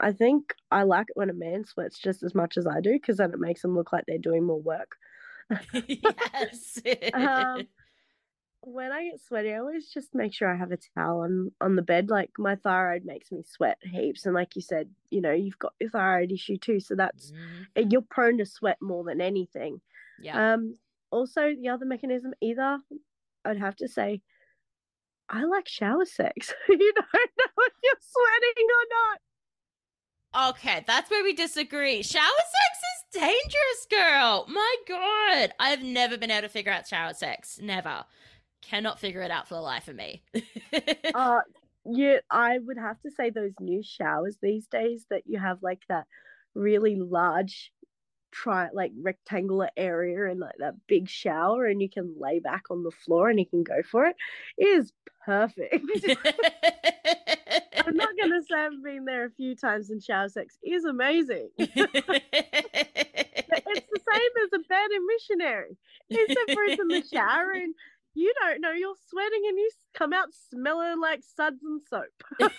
[0.00, 2.92] I think I like it when a man sweats just as much as I do
[2.92, 4.96] because then it makes them look like they're doing more work.
[5.72, 6.80] yes.
[7.14, 7.66] Um,
[8.62, 11.76] when I get sweaty, I always just make sure I have a towel on on
[11.76, 12.10] the bed.
[12.10, 15.74] Like my thyroid makes me sweat heaps, and like you said, you know, you've got
[15.80, 17.32] your thyroid issue too, so that's
[17.76, 17.92] Mhm.
[17.92, 19.80] you're prone to sweat more than anything.
[20.20, 20.54] Yeah.
[20.54, 20.78] Um,
[21.10, 22.78] also the other mechanism, either
[23.44, 24.20] I'd have to say,
[25.28, 26.52] I like shower sex.
[26.68, 30.50] you don't know if you're sweating or not.
[30.50, 32.02] Okay, that's where we disagree.
[32.02, 32.78] Shower sex
[33.14, 34.44] is dangerous, girl.
[34.48, 35.54] My god.
[35.58, 37.58] I've never been able to figure out shower sex.
[37.62, 38.04] Never.
[38.62, 40.22] Cannot figure it out for the life of me.
[41.14, 41.40] Uh,
[41.84, 45.82] yeah, I would have to say those new showers these days that you have like
[45.88, 46.06] that
[46.54, 47.72] really large
[48.30, 52.82] try like rectangular area and like that big shower and you can lay back on
[52.82, 54.16] the floor and you can go for it
[54.58, 54.92] is
[55.24, 55.74] perfect.
[57.86, 61.48] I'm not gonna say I've been there a few times and shower sex is amazing.
[63.70, 65.76] It's the same as a bed in missionary.
[66.10, 67.74] Except for it's in the shower and
[68.18, 72.04] you don't know you're sweating and you come out smelling like suds and soap.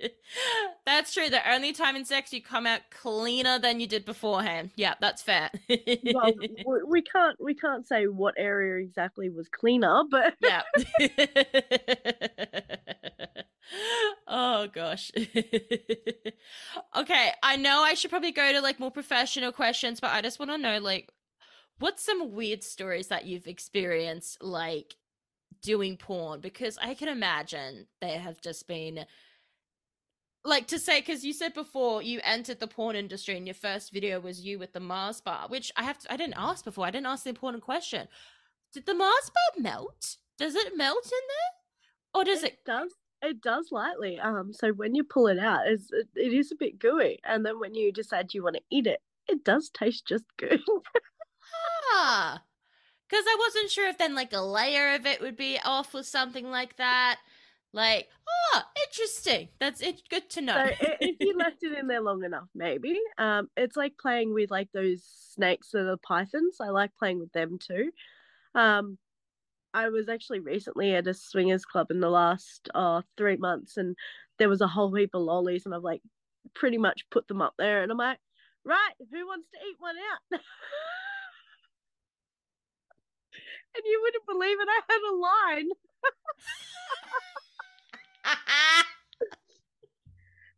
[0.86, 1.28] that's true.
[1.30, 4.70] The only time in sex you come out cleaner than you did beforehand.
[4.76, 5.50] Yeah, that's fair.
[5.68, 10.62] well, we, we can't we can't say what area exactly was cleaner, but yeah.
[14.28, 15.10] oh gosh.
[16.96, 20.38] okay, I know I should probably go to like more professional questions, but I just
[20.38, 21.10] want to know like
[21.80, 24.94] what's some weird stories that you've experienced like
[25.62, 29.04] doing porn because I can imagine there have just been
[30.44, 33.92] like to say because you said before you entered the porn industry and your first
[33.92, 36.86] video was you with the Mars bar, which I have to, I didn't ask before.
[36.86, 38.08] I didn't ask the important question.
[38.72, 40.16] Did the Mars bar melt?
[40.38, 42.64] Does it melt in there, or does it?
[42.64, 44.18] does it does lightly.
[44.18, 47.44] Um, so when you pull it out, it's, it, it is a bit gooey, and
[47.44, 50.60] then when you decide you want to eat it, it does taste just good.
[51.92, 52.42] Ah,
[53.08, 56.02] because I wasn't sure if then like a layer of it would be off or
[56.02, 57.18] something like that.
[57.72, 59.48] Like, oh, interesting.
[59.60, 60.02] That's it.
[60.08, 60.70] Good to know.
[60.80, 62.98] So if you left it in there long enough, maybe.
[63.18, 66.58] Um, it's like playing with like those snakes that are pythons.
[66.60, 67.90] I like playing with them too.
[68.54, 68.98] Um,
[69.72, 73.96] I was actually recently at a swingers club in the last uh three months, and
[74.38, 76.02] there was a whole heap of lollies, and I've like
[76.54, 78.18] pretty much put them up there, and I'm like,
[78.64, 79.96] right, who wants to eat one
[80.32, 80.40] out?
[83.74, 85.68] and you wouldn't believe it, I had a line.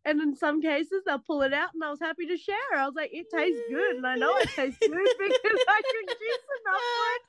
[0.05, 2.57] And in some cases, they'll pull it out, and I was happy to share.
[2.77, 6.07] I was like, it tastes good, and I know it tastes good because I can
[6.09, 7.23] juice enough for it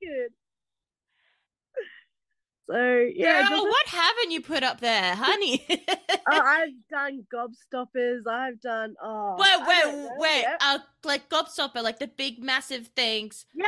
[0.00, 0.30] good.
[2.68, 5.66] So yeah, Girl, what haven't you put up there, honey?
[5.70, 5.76] oh,
[6.30, 8.20] I've done gobstoppers.
[8.30, 10.42] I've done oh, wait, wait, wait.
[10.42, 10.56] yeah.
[10.60, 13.44] Uh, like gobstopper, like the big, massive things.
[13.54, 13.64] yeah.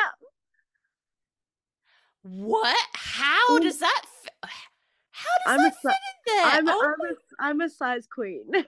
[2.23, 2.77] What?
[2.95, 4.03] How does that?
[4.45, 4.51] F-
[5.11, 5.97] how does I'm that si- fit
[6.29, 6.45] in there?
[6.45, 8.45] I'm, oh I'm, a, I'm a size queen.
[8.53, 8.65] damn!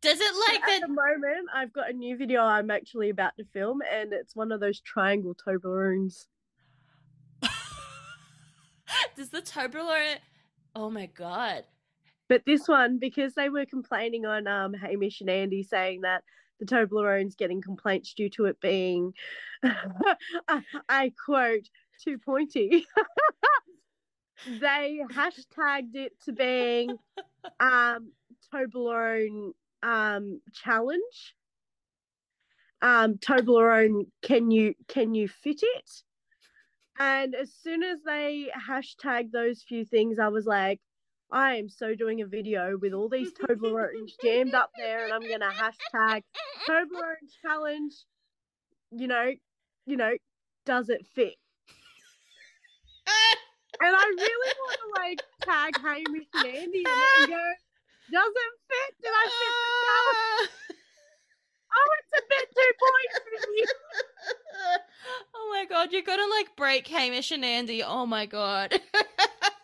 [0.00, 0.92] Does it like At the the?
[0.92, 4.60] moment, I've got a new video I'm actually about to film, and it's one of
[4.60, 6.26] those triangle Toblerones.
[9.16, 10.16] Does the Toblerone?
[10.74, 11.64] Oh my god!
[12.28, 16.22] But this one, because they were complaining on um, Hamish and Andy saying that
[16.58, 19.14] the Toblerone's getting complaints due to it being,
[20.88, 21.68] I, quote,
[22.02, 22.86] too pointy.
[24.60, 26.96] they hashtagged it to being
[27.60, 28.12] um,
[28.52, 29.52] Toblerone
[29.82, 31.34] um, challenge.
[32.80, 35.90] Um, Toblerone, can you can you fit it?
[36.98, 40.80] And as soon as they hashtagged those few things, I was like,
[41.30, 45.28] I am so doing a video with all these Toblerones jammed up there, and I'm
[45.28, 46.22] gonna hashtag
[46.66, 47.94] Toblerone challenge.
[48.90, 49.32] You know,
[49.84, 50.12] you know,
[50.64, 51.34] does it fit?
[53.80, 57.52] And I really want to like tag Hamish and Andy and go,
[58.10, 58.94] does it fit?
[59.02, 60.78] Did I fit the challenge?
[61.76, 63.64] Oh, it's a bit too pointy.
[65.34, 67.82] oh my god, you're gonna like break Hamish and Andy.
[67.84, 68.80] Oh my god.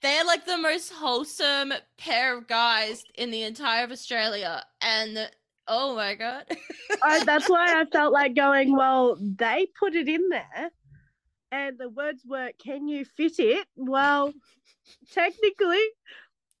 [0.00, 4.64] They're like the most wholesome pair of guys in the entire of Australia.
[4.80, 5.30] And
[5.66, 6.44] oh my god.
[7.02, 10.70] I, that's why I felt like going, well, they put it in there
[11.50, 13.66] and the words were, can you fit it?
[13.76, 14.32] Well,
[15.12, 15.82] technically,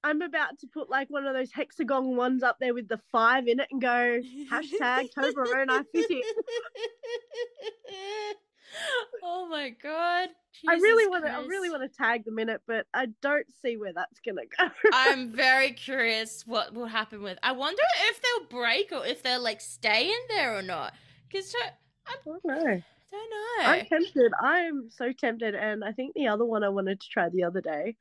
[0.02, 3.48] I'm about to put like one of those hexagon ones up there with the five
[3.48, 4.20] in it and go,
[4.50, 8.36] hashtag Toblerone, I fit it.
[9.22, 10.30] oh my god.
[10.66, 11.32] I really want to.
[11.32, 14.42] I really want to tag them in it, but I don't see where that's gonna
[14.58, 14.70] go.
[14.90, 17.38] I'm very curious what will happen with.
[17.42, 20.94] I wonder if they'll break or if they'll like stay in there or not.
[21.28, 21.70] Because I
[22.06, 22.82] I don't know.
[23.10, 23.64] don't know.
[23.64, 24.32] I'm tempted.
[24.40, 27.60] I'm so tempted, and I think the other one I wanted to try the other
[27.60, 27.96] day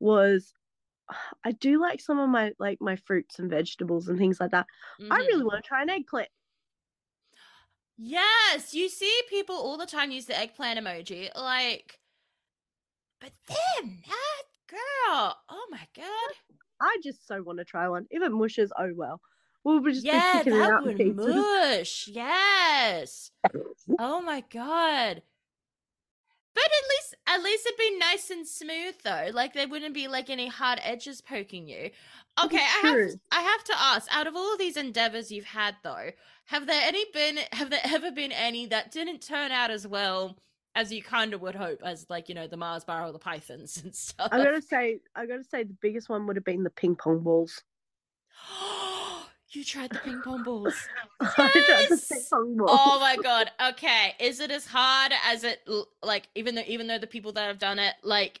[0.00, 0.54] was.
[1.44, 4.66] I do like some of my like my fruits and vegetables and things like that.
[5.10, 5.28] I Mhm.
[5.28, 6.30] really want to try an eggplant.
[7.96, 11.28] Yes, you see people all the time use the eggplant emoji.
[11.36, 11.98] Like,
[13.20, 16.34] but then that girl, oh my god,
[16.80, 18.06] I just so want to try one.
[18.10, 19.20] If it mushes, oh well.
[19.64, 22.06] We'll be just be yeah, it that would mush.
[22.12, 23.30] Yes.
[23.98, 25.22] Oh my god.
[26.54, 29.30] But at least, at least it'd be nice and smooth though.
[29.32, 31.90] Like there wouldn't be like any hard edges poking you.
[32.44, 34.14] Okay, I have, I have to ask.
[34.14, 36.10] Out of all of these endeavors you've had though,
[36.46, 37.38] have there any been?
[37.52, 40.36] Have there ever been any that didn't turn out as well
[40.74, 43.18] as you kind of would hope, as like you know the Mars bar or the
[43.18, 44.28] pythons and stuff?
[44.32, 47.20] I gotta say, I gotta say, the biggest one would have been the ping pong
[47.20, 47.62] balls.
[49.50, 50.74] you tried the ping pong balls.
[51.20, 52.08] I tried the Yes!
[52.10, 52.80] ping pong balls.
[52.80, 53.50] Oh my god.
[53.70, 55.66] Okay, is it as hard as it
[56.02, 58.40] like even though even though the people that have done it like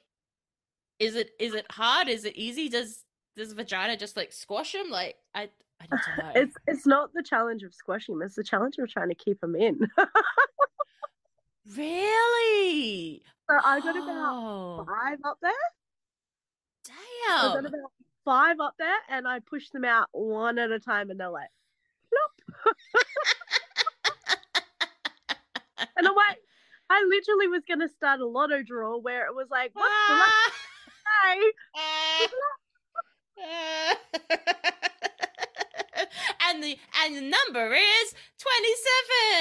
[0.98, 2.08] is it is it hard?
[2.08, 2.68] Is it easy?
[2.68, 3.04] Does
[3.36, 4.90] does vagina just like squash them?
[4.90, 5.50] Like I
[5.80, 6.32] I need to know.
[6.34, 9.40] It's it's not the challenge of squashing them; it's the challenge of trying to keep
[9.40, 9.78] them in.
[11.76, 13.22] really?
[13.50, 14.84] so I got about oh.
[14.86, 15.52] five up there.
[16.84, 17.50] Damn.
[17.50, 17.92] I got about
[18.24, 21.48] five up there, and I pushed them out one at a time, and they're like,
[22.64, 22.76] plop.
[25.96, 26.38] and I'm like,
[26.90, 30.22] I literally was gonna start a lotto draw where it was like, what's the
[34.54, 34.60] day?
[36.64, 38.14] And the and the number is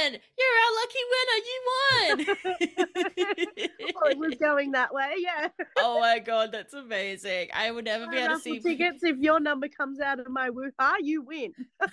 [0.04, 2.18] 27 you're our lucky winner you Well,
[3.96, 5.48] oh, it was won going that way, yeah.
[5.78, 9.04] oh my god that's amazing i would never be able to see tickets.
[9.04, 11.54] If your number comes out of my woo-ha, you win.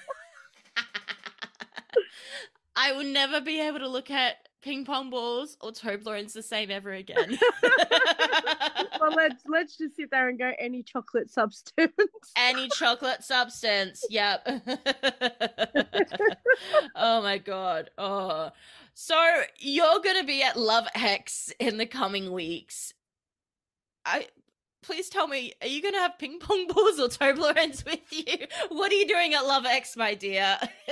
[2.76, 6.71] i would never be able to look at ping pong balls or Toblerones the same
[6.71, 7.39] ever again
[9.01, 11.93] well, let's let's just sit there and go any chocolate substance.
[12.37, 14.05] any chocolate substance.
[14.11, 14.47] Yep.
[16.95, 17.91] oh my god.
[17.99, 18.51] Oh.
[18.95, 19.17] So
[19.59, 22.93] you're gonna be at Love X in the coming weeks.
[24.05, 24.27] I
[24.83, 28.47] please tell me, are you gonna have ping pong balls or Toblerones with you?
[28.68, 30.59] What are you doing at Love X, my dear?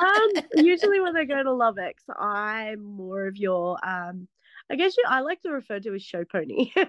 [0.00, 4.28] um, usually when I go to Love X, I'm more of your um.
[4.72, 6.70] I guess you, I like to refer to as show pony.
[6.76, 6.88] um,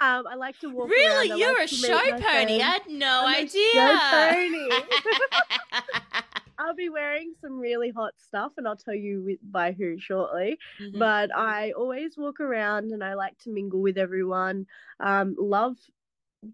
[0.00, 0.90] I like to walk.
[0.90, 1.30] really?
[1.30, 2.20] around, You're like a show pony?
[2.20, 2.50] friends.
[2.50, 3.72] I had no I'm a idea.
[3.72, 4.68] show pony.
[6.58, 10.58] I'll be wearing some really hot stuff, and I'll tell you by who shortly.
[10.80, 10.98] Mhm.
[10.98, 14.66] But I always walk around, and I like to mingle with everyone.
[15.00, 15.76] Um, love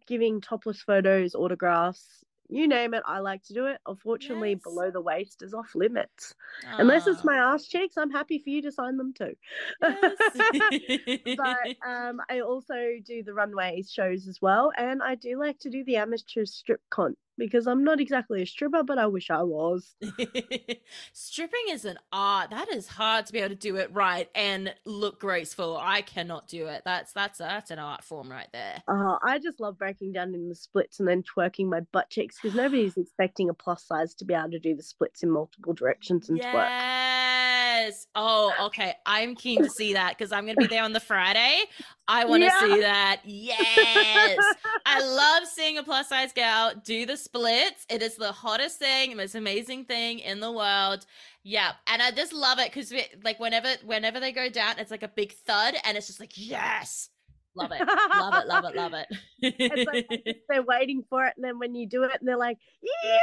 [0.06, 3.02] giving topless photos, autographs, you name it.
[3.06, 3.80] I like to do it.
[3.86, 4.62] Unfortunately, Yes.
[4.62, 6.34] below the waist is off limits.
[6.78, 9.34] Unless it's my ass cheeks, I'm happy for you to sign them too.
[9.80, 10.18] Yes.
[11.36, 12.74] but um, I also
[13.04, 16.82] do the runway shows as well, and I do like to do the amateur strip
[16.90, 19.94] con because I'm not exactly a stripper, but I wish I was.
[21.12, 22.50] Stripping is an art.
[22.50, 25.78] That is hard to be able to do it right and look graceful.
[25.80, 26.82] I cannot do it.
[26.84, 28.82] That's that's that's an art form right there.
[28.88, 32.38] Uh, I just love breaking down in the splits and then twerking my butt cheeks
[32.40, 35.72] because nobody's expecting a plus size to be able to do the splits in multiple
[35.72, 36.68] directions and twerk.
[36.68, 38.06] Yes.
[38.14, 38.94] Oh, okay.
[39.06, 41.64] I'm keen to see that because I'm going to be there on the Friday.
[42.08, 42.60] I want to Yeah.
[42.60, 43.20] see that.
[43.24, 44.36] Yes.
[44.86, 47.86] I love seeing a plus size gal do the splits.
[47.88, 51.06] It is the hottest thing, most amazing thing in the world.
[51.44, 52.92] Yeah, and I just love it because
[53.24, 56.32] like whenever whenever they go down, it's like a big thud, and it's just like
[56.34, 57.08] yes,
[57.54, 57.86] Love it.
[57.86, 58.46] Love it.
[58.46, 58.76] Love it.
[58.76, 59.06] Love it.
[59.60, 62.58] it's like they're waiting for it, and then when you do it, and they're like,
[62.82, 63.18] "Yeah,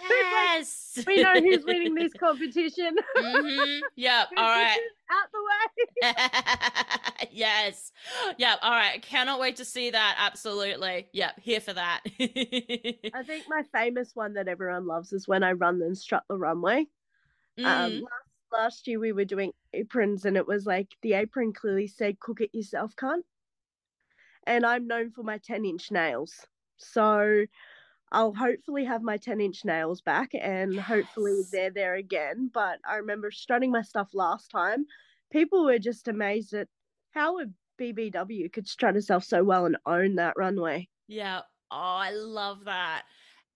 [0.10, 3.80] yes, like, we know who's winning this competition." mm-hmm.
[3.96, 4.28] Yep.
[4.36, 4.78] All right.
[5.10, 7.26] Out the way.
[7.32, 7.90] yes.
[8.38, 8.58] Yep.
[8.62, 9.02] All right.
[9.02, 10.16] Cannot wait to see that.
[10.18, 11.08] Absolutely.
[11.12, 11.40] Yep.
[11.40, 12.02] Here for that.
[12.20, 16.36] I think my famous one that everyone loves is when I run and strut the
[16.36, 16.86] runway.
[17.58, 17.64] Mm.
[17.64, 18.12] Um, last,
[18.52, 22.40] last year we were doing aprons, and it was like the apron clearly said, "Cook
[22.40, 23.22] it yourself, cunt."
[24.46, 26.46] And I'm known for my 10 inch nails.
[26.76, 27.46] So
[28.12, 30.86] I'll hopefully have my 10 inch nails back and yes.
[30.86, 32.50] hopefully they're there again.
[32.52, 34.86] But I remember strutting my stuff last time.
[35.30, 36.68] People were just amazed at
[37.12, 37.46] how a
[37.80, 40.88] BBW could strut herself so well and own that runway.
[41.08, 41.40] Yeah.
[41.70, 43.02] Oh, I love that.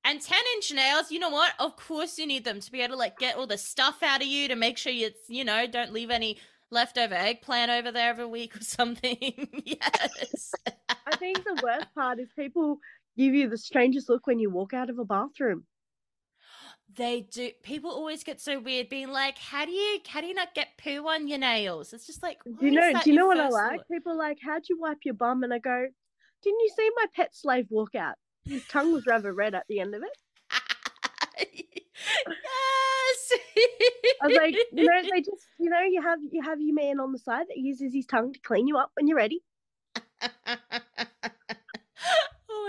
[0.03, 1.53] And 10 inch nails, you know what?
[1.59, 4.23] Of course you need them to be able to like get all the stuff out
[4.23, 6.39] of you to make sure you, you know, don't leave any
[6.71, 9.17] leftover eggplant over there every week or something.
[9.65, 10.53] yes.
[11.07, 12.79] I think the worst part is people
[13.17, 15.65] give you the strangest look when you walk out of a bathroom.
[16.97, 17.51] They do.
[17.63, 20.77] People always get so weird, being like, "How do you, how do you not get
[20.77, 22.93] poo on your nails?" It's just like, do you know?
[22.93, 23.79] Do you know what I like?
[23.79, 23.89] Thought?
[23.89, 25.87] People like, "How'd you wipe your bum?" And I go,
[26.43, 28.17] "Didn't you see my pet slave walk out?
[28.45, 30.17] His tongue was rather red at the end of it."
[34.23, 37.01] I was like, you know, they just, you know, you have you have your man
[37.01, 39.43] on the side that uses his tongue to clean you up when you're ready.
[39.97, 40.01] oh
[40.47, 40.59] my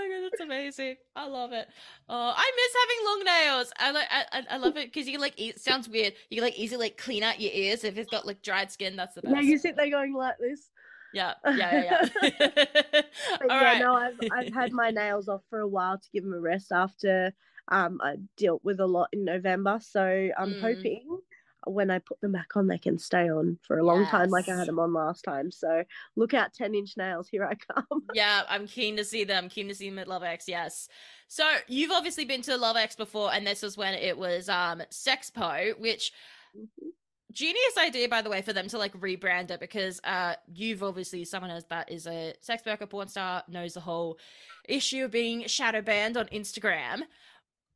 [0.09, 0.95] god, that's amazing!
[1.15, 1.67] I love it.
[2.07, 3.71] Oh, I miss having long nails.
[3.77, 6.13] I like, I, I love it because you can like, It sounds weird.
[6.29, 8.95] You can like easily like clean out your ears if it's got like dried skin.
[8.95, 9.36] That's the best.
[9.36, 10.69] Yeah, you sit there going like this.
[11.13, 12.09] Yeah, yeah, yeah.
[12.23, 12.29] yeah.
[12.41, 13.05] but
[13.47, 13.79] yeah, right.
[13.79, 16.71] no, I've I've had my nails off for a while to give them a rest
[16.71, 17.34] after
[17.68, 19.80] um I dealt with a lot in November.
[19.82, 20.01] So
[20.38, 20.62] I'm mm.
[20.62, 21.22] hoping
[21.68, 24.12] when I put them back on, they can stay on for a long yes.
[24.12, 25.51] time, like I had them on last time.
[25.51, 25.84] So
[26.16, 27.28] look out, 10 inch nails.
[27.30, 28.03] Here I come.
[28.14, 29.47] Yeah, I'm keen to see them.
[29.47, 30.45] Keen to see them at Love X.
[30.47, 30.88] Yes.
[31.28, 34.82] So you've obviously been to Love X before, and this was when it was um
[34.91, 36.12] Sexpo, which.
[36.57, 36.89] Mm-hmm.
[37.34, 41.24] Genius idea, by the way, for them to like rebrand it because uh, you've obviously
[41.24, 44.20] someone as that is a sex worker, porn star, knows the whole
[44.68, 47.03] issue of being shadow banned on Instagram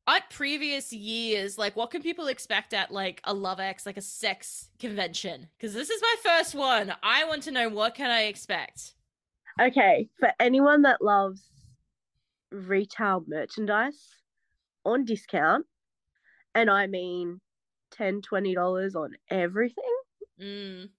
[0.08, 4.02] at previous years, like what can people expect at like a Love X, like a
[4.02, 5.48] sex convention?
[5.58, 6.94] Because this is my first one.
[7.02, 8.94] I want to know what can I expect.
[9.60, 11.42] Okay, for anyone that loves
[12.52, 14.10] retail merchandise
[14.84, 15.66] on discount,
[16.54, 17.40] and I mean
[17.92, 19.84] 10 $20 on everything.
[20.42, 20.90] Mm.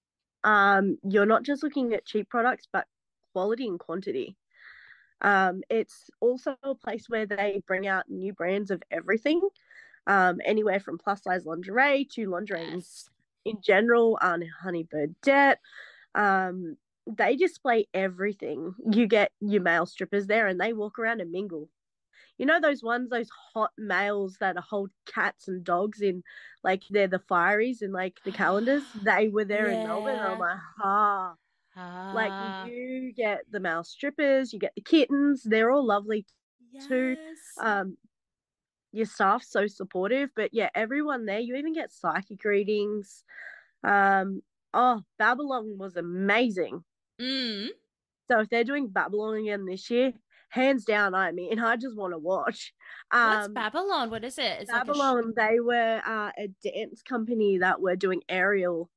[0.44, 2.86] Um, you're not just looking at cheap products, but
[3.32, 4.36] quality and quantity.
[5.22, 9.40] Um, it's also a place where they bring out new brands of everything,
[10.06, 13.08] um, anywhere from plus size lingerie to lingerie yes.
[13.44, 14.18] in general.
[14.20, 15.56] on Honey Birdette.
[16.14, 18.74] Um, they display everything.
[18.90, 21.68] You get your male strippers there, and they walk around and mingle.
[22.38, 26.22] You know those ones, those hot males that hold cats and dogs in,
[26.62, 28.82] like they're the fireys in like the calendars.
[29.02, 29.80] They were there yeah.
[29.80, 30.18] in Melbourne.
[30.18, 31.34] I'm like, ah.
[31.77, 32.12] Ah.
[32.14, 35.43] Like you get the male strippers, you get the kittens.
[35.43, 36.24] They're all lovely
[36.72, 36.87] yes.
[36.87, 37.16] too.
[37.61, 37.97] Um,
[38.93, 41.39] your staff's so supportive, but yeah, everyone there.
[41.39, 43.24] You even get psychic readings.
[43.85, 46.83] Um, oh, Babylon was amazing.
[47.20, 47.68] Mm.
[48.31, 50.12] So if they're doing Babylon again this year,
[50.49, 52.72] hands down, I mean, I just want to watch.
[53.11, 54.11] Um, What's Babylon?
[54.11, 54.62] What is it?
[54.62, 55.16] It's Babylon.
[55.16, 58.91] Like sh- they were uh, a dance company that were doing aerial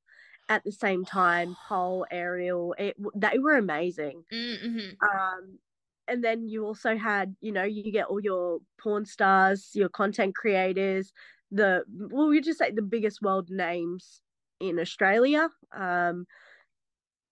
[0.49, 4.23] at the same time, Paul, Ariel, it, they were amazing.
[4.33, 4.95] Mm-hmm.
[5.01, 5.59] Um,
[6.07, 10.35] and then you also had, you know, you get all your porn stars, your content
[10.35, 11.13] creators,
[11.51, 14.21] the well, you just say the biggest world names
[14.59, 15.49] in Australia.
[15.75, 16.25] Um,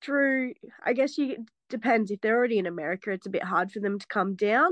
[0.04, 0.54] through,
[0.84, 3.98] I guess you depends if they're already in America, it's a bit hard for them
[4.00, 4.72] to come down.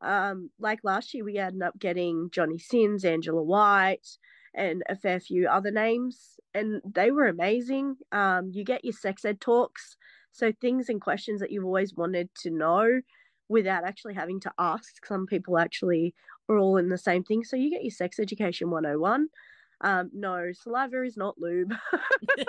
[0.00, 4.06] Um, like last year, we ended up getting Johnny Sins, Angela White,
[4.54, 7.96] and a fair few other names, and they were amazing.
[8.12, 9.96] Um, you get your sex ed talks,
[10.32, 13.00] so things and questions that you've always wanted to know
[13.48, 15.04] without actually having to ask.
[15.06, 16.14] Some people actually
[16.48, 17.44] are all in the same thing.
[17.44, 19.28] So you get your sex education 101.
[19.82, 21.74] Um, no, saliva is not lube.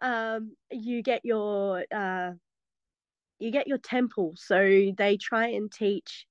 [0.00, 2.32] um, you get your uh,
[3.38, 4.34] you get your temple.
[4.36, 6.26] So they try and teach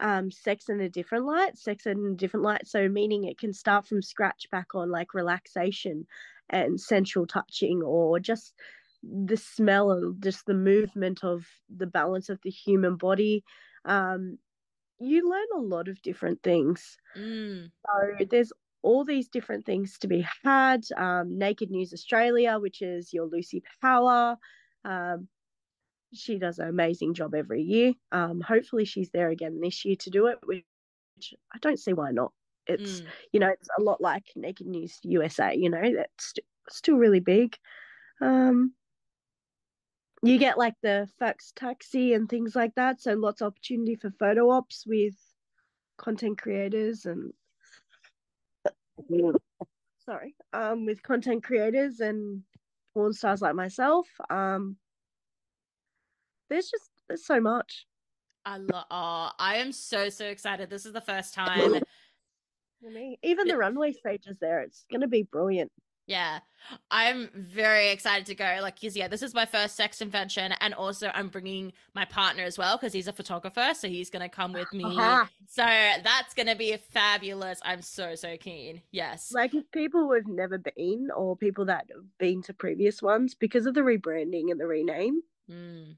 [0.00, 2.66] um, sex in a different light, sex in a different light.
[2.66, 6.06] So, meaning it can start from scratch back on like relaxation
[6.48, 8.54] and sensual touching, or just
[9.02, 13.44] the smell and just the movement of the balance of the human body.
[13.84, 14.38] Um,
[14.98, 16.96] you learn a lot of different things.
[17.16, 17.70] Mm.
[17.86, 20.84] So, there's all these different things to be had.
[20.96, 24.36] Um, Naked News Australia, which is your Lucy Power.
[24.84, 25.28] Um,
[26.12, 27.94] she does an amazing job every year.
[28.12, 30.64] Um, hopefully, she's there again this year to do it, which
[31.52, 32.32] I don't see why not.
[32.66, 33.06] It's Mm.
[33.32, 35.54] you know it's a lot like Naked News USA.
[35.54, 37.56] You know that's st- still really big.
[38.20, 38.74] Um,
[40.22, 44.10] you get like the fax taxi and things like that, so lots of opportunity for
[44.10, 45.14] photo ops with
[45.96, 47.32] content creators and
[49.98, 52.42] sorry, um, with content creators and
[52.94, 54.08] porn stars like myself.
[54.28, 54.76] Um,
[56.50, 57.86] there's just there's so much.
[58.44, 58.84] I love.
[58.90, 60.68] Oh, I am so so excited.
[60.70, 61.72] This is the first time.
[62.82, 63.18] for me.
[63.22, 65.70] Even the runway stages there, it's gonna be brilliant.
[66.06, 66.40] Yeah,
[66.90, 68.58] I'm very excited to go.
[68.62, 72.42] Like, 'cause, yeah, this is my first sex convention, and also I'm bringing my partner
[72.42, 74.82] as well because he's a photographer, so he's gonna come with me.
[74.84, 75.28] Aha.
[75.46, 77.60] So that's gonna be fabulous.
[77.64, 78.82] I'm so so keen.
[78.90, 79.30] Yes.
[79.30, 83.66] Like if people who've never been or people that have been to previous ones, because
[83.66, 85.96] of the rebranding and the rename, Mm,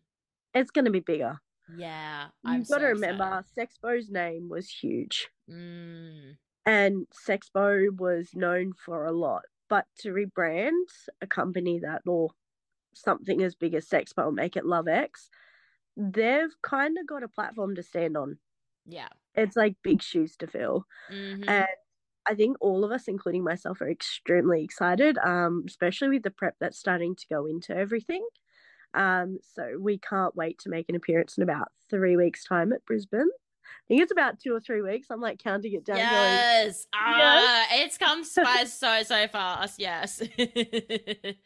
[0.55, 1.41] it's gonna be bigger.
[1.69, 2.29] yeah.
[2.45, 3.45] I'm You've got to remember excited.
[3.57, 5.29] Sexpo's name was huge.
[5.49, 6.37] Mm,
[6.67, 9.43] and Sexpo was known for a lot.
[9.69, 10.87] But to rebrand
[11.21, 12.31] a company that or
[12.95, 15.31] something as big as Sexpo and make it Love X,
[15.97, 18.39] they've kind of got a platform to stand on.
[18.87, 19.09] yeah.
[19.35, 20.87] It's like big shoes to fill.
[21.09, 21.67] hmm And
[22.27, 26.57] I think all of us, including myself, are extremely excited, um, especially with the prep
[26.61, 28.27] that's starting to go into everything.
[28.95, 32.85] Um, so we can't wait to make an appearance in about three weeks' time at
[32.85, 33.29] Brisbane.
[33.29, 35.09] I think it's about two or three weeks.
[35.11, 36.87] I'm like counting it down, going, Yes.
[36.95, 39.81] Ah, it's come by so so fast.
[39.81, 40.23] Yes.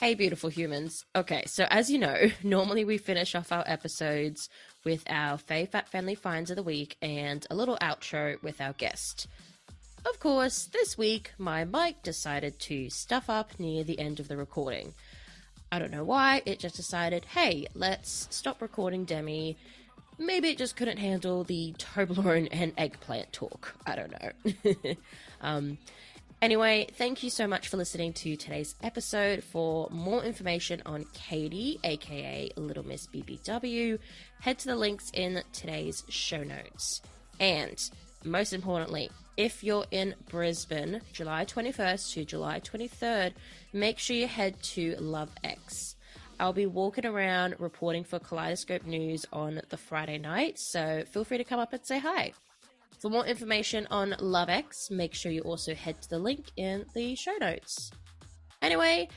[0.00, 1.04] hey, beautiful humans.
[1.14, 4.48] Okay, so as you know, normally we finish off our episodes
[4.84, 8.72] with our Fave Fat Family Finds of the Week and a little outro with our
[8.74, 9.28] guest.
[10.06, 14.36] Of course, this week my mic decided to stuff up near the end of the
[14.36, 14.92] recording.
[15.74, 19.56] I don't know why, it just decided, hey, let's stop recording Demi.
[20.20, 23.74] Maybe it just couldn't handle the Toblerone and eggplant talk.
[23.84, 24.94] I don't know.
[25.40, 25.78] um,
[26.40, 29.42] anyway, thank you so much for listening to today's episode.
[29.42, 33.98] For more information on Katie, aka Little Miss BBW,
[34.42, 37.02] head to the links in today's show notes.
[37.40, 37.82] And
[38.22, 43.32] most importantly, if you're in Brisbane, July 21st to July 23rd,
[43.72, 45.96] make sure you head to Love X.
[46.38, 51.38] I'll be walking around reporting for Kaleidoscope News on the Friday night, so feel free
[51.38, 52.32] to come up and say hi.
[53.00, 57.14] For more information on LoveX, make sure you also head to the link in the
[57.14, 57.90] show notes.
[58.62, 59.08] Anyway,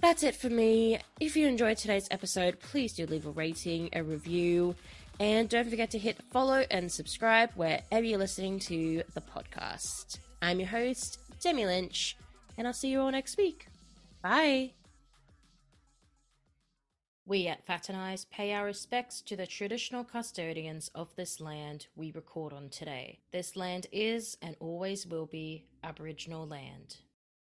[0.00, 0.98] that's it for me.
[1.20, 4.74] If you enjoyed today's episode, please do leave a rating, a review,
[5.20, 10.18] and don't forget to hit follow and subscribe wherever you're listening to the podcast.
[10.40, 12.16] I'm your host, Demi Lynch,
[12.56, 13.66] and I'll see you all next week.
[14.22, 14.72] Bye.
[17.26, 22.54] We at Faternise pay our respects to the traditional custodians of this land we record
[22.54, 23.20] on today.
[23.30, 26.96] This land is and always will be Aboriginal land.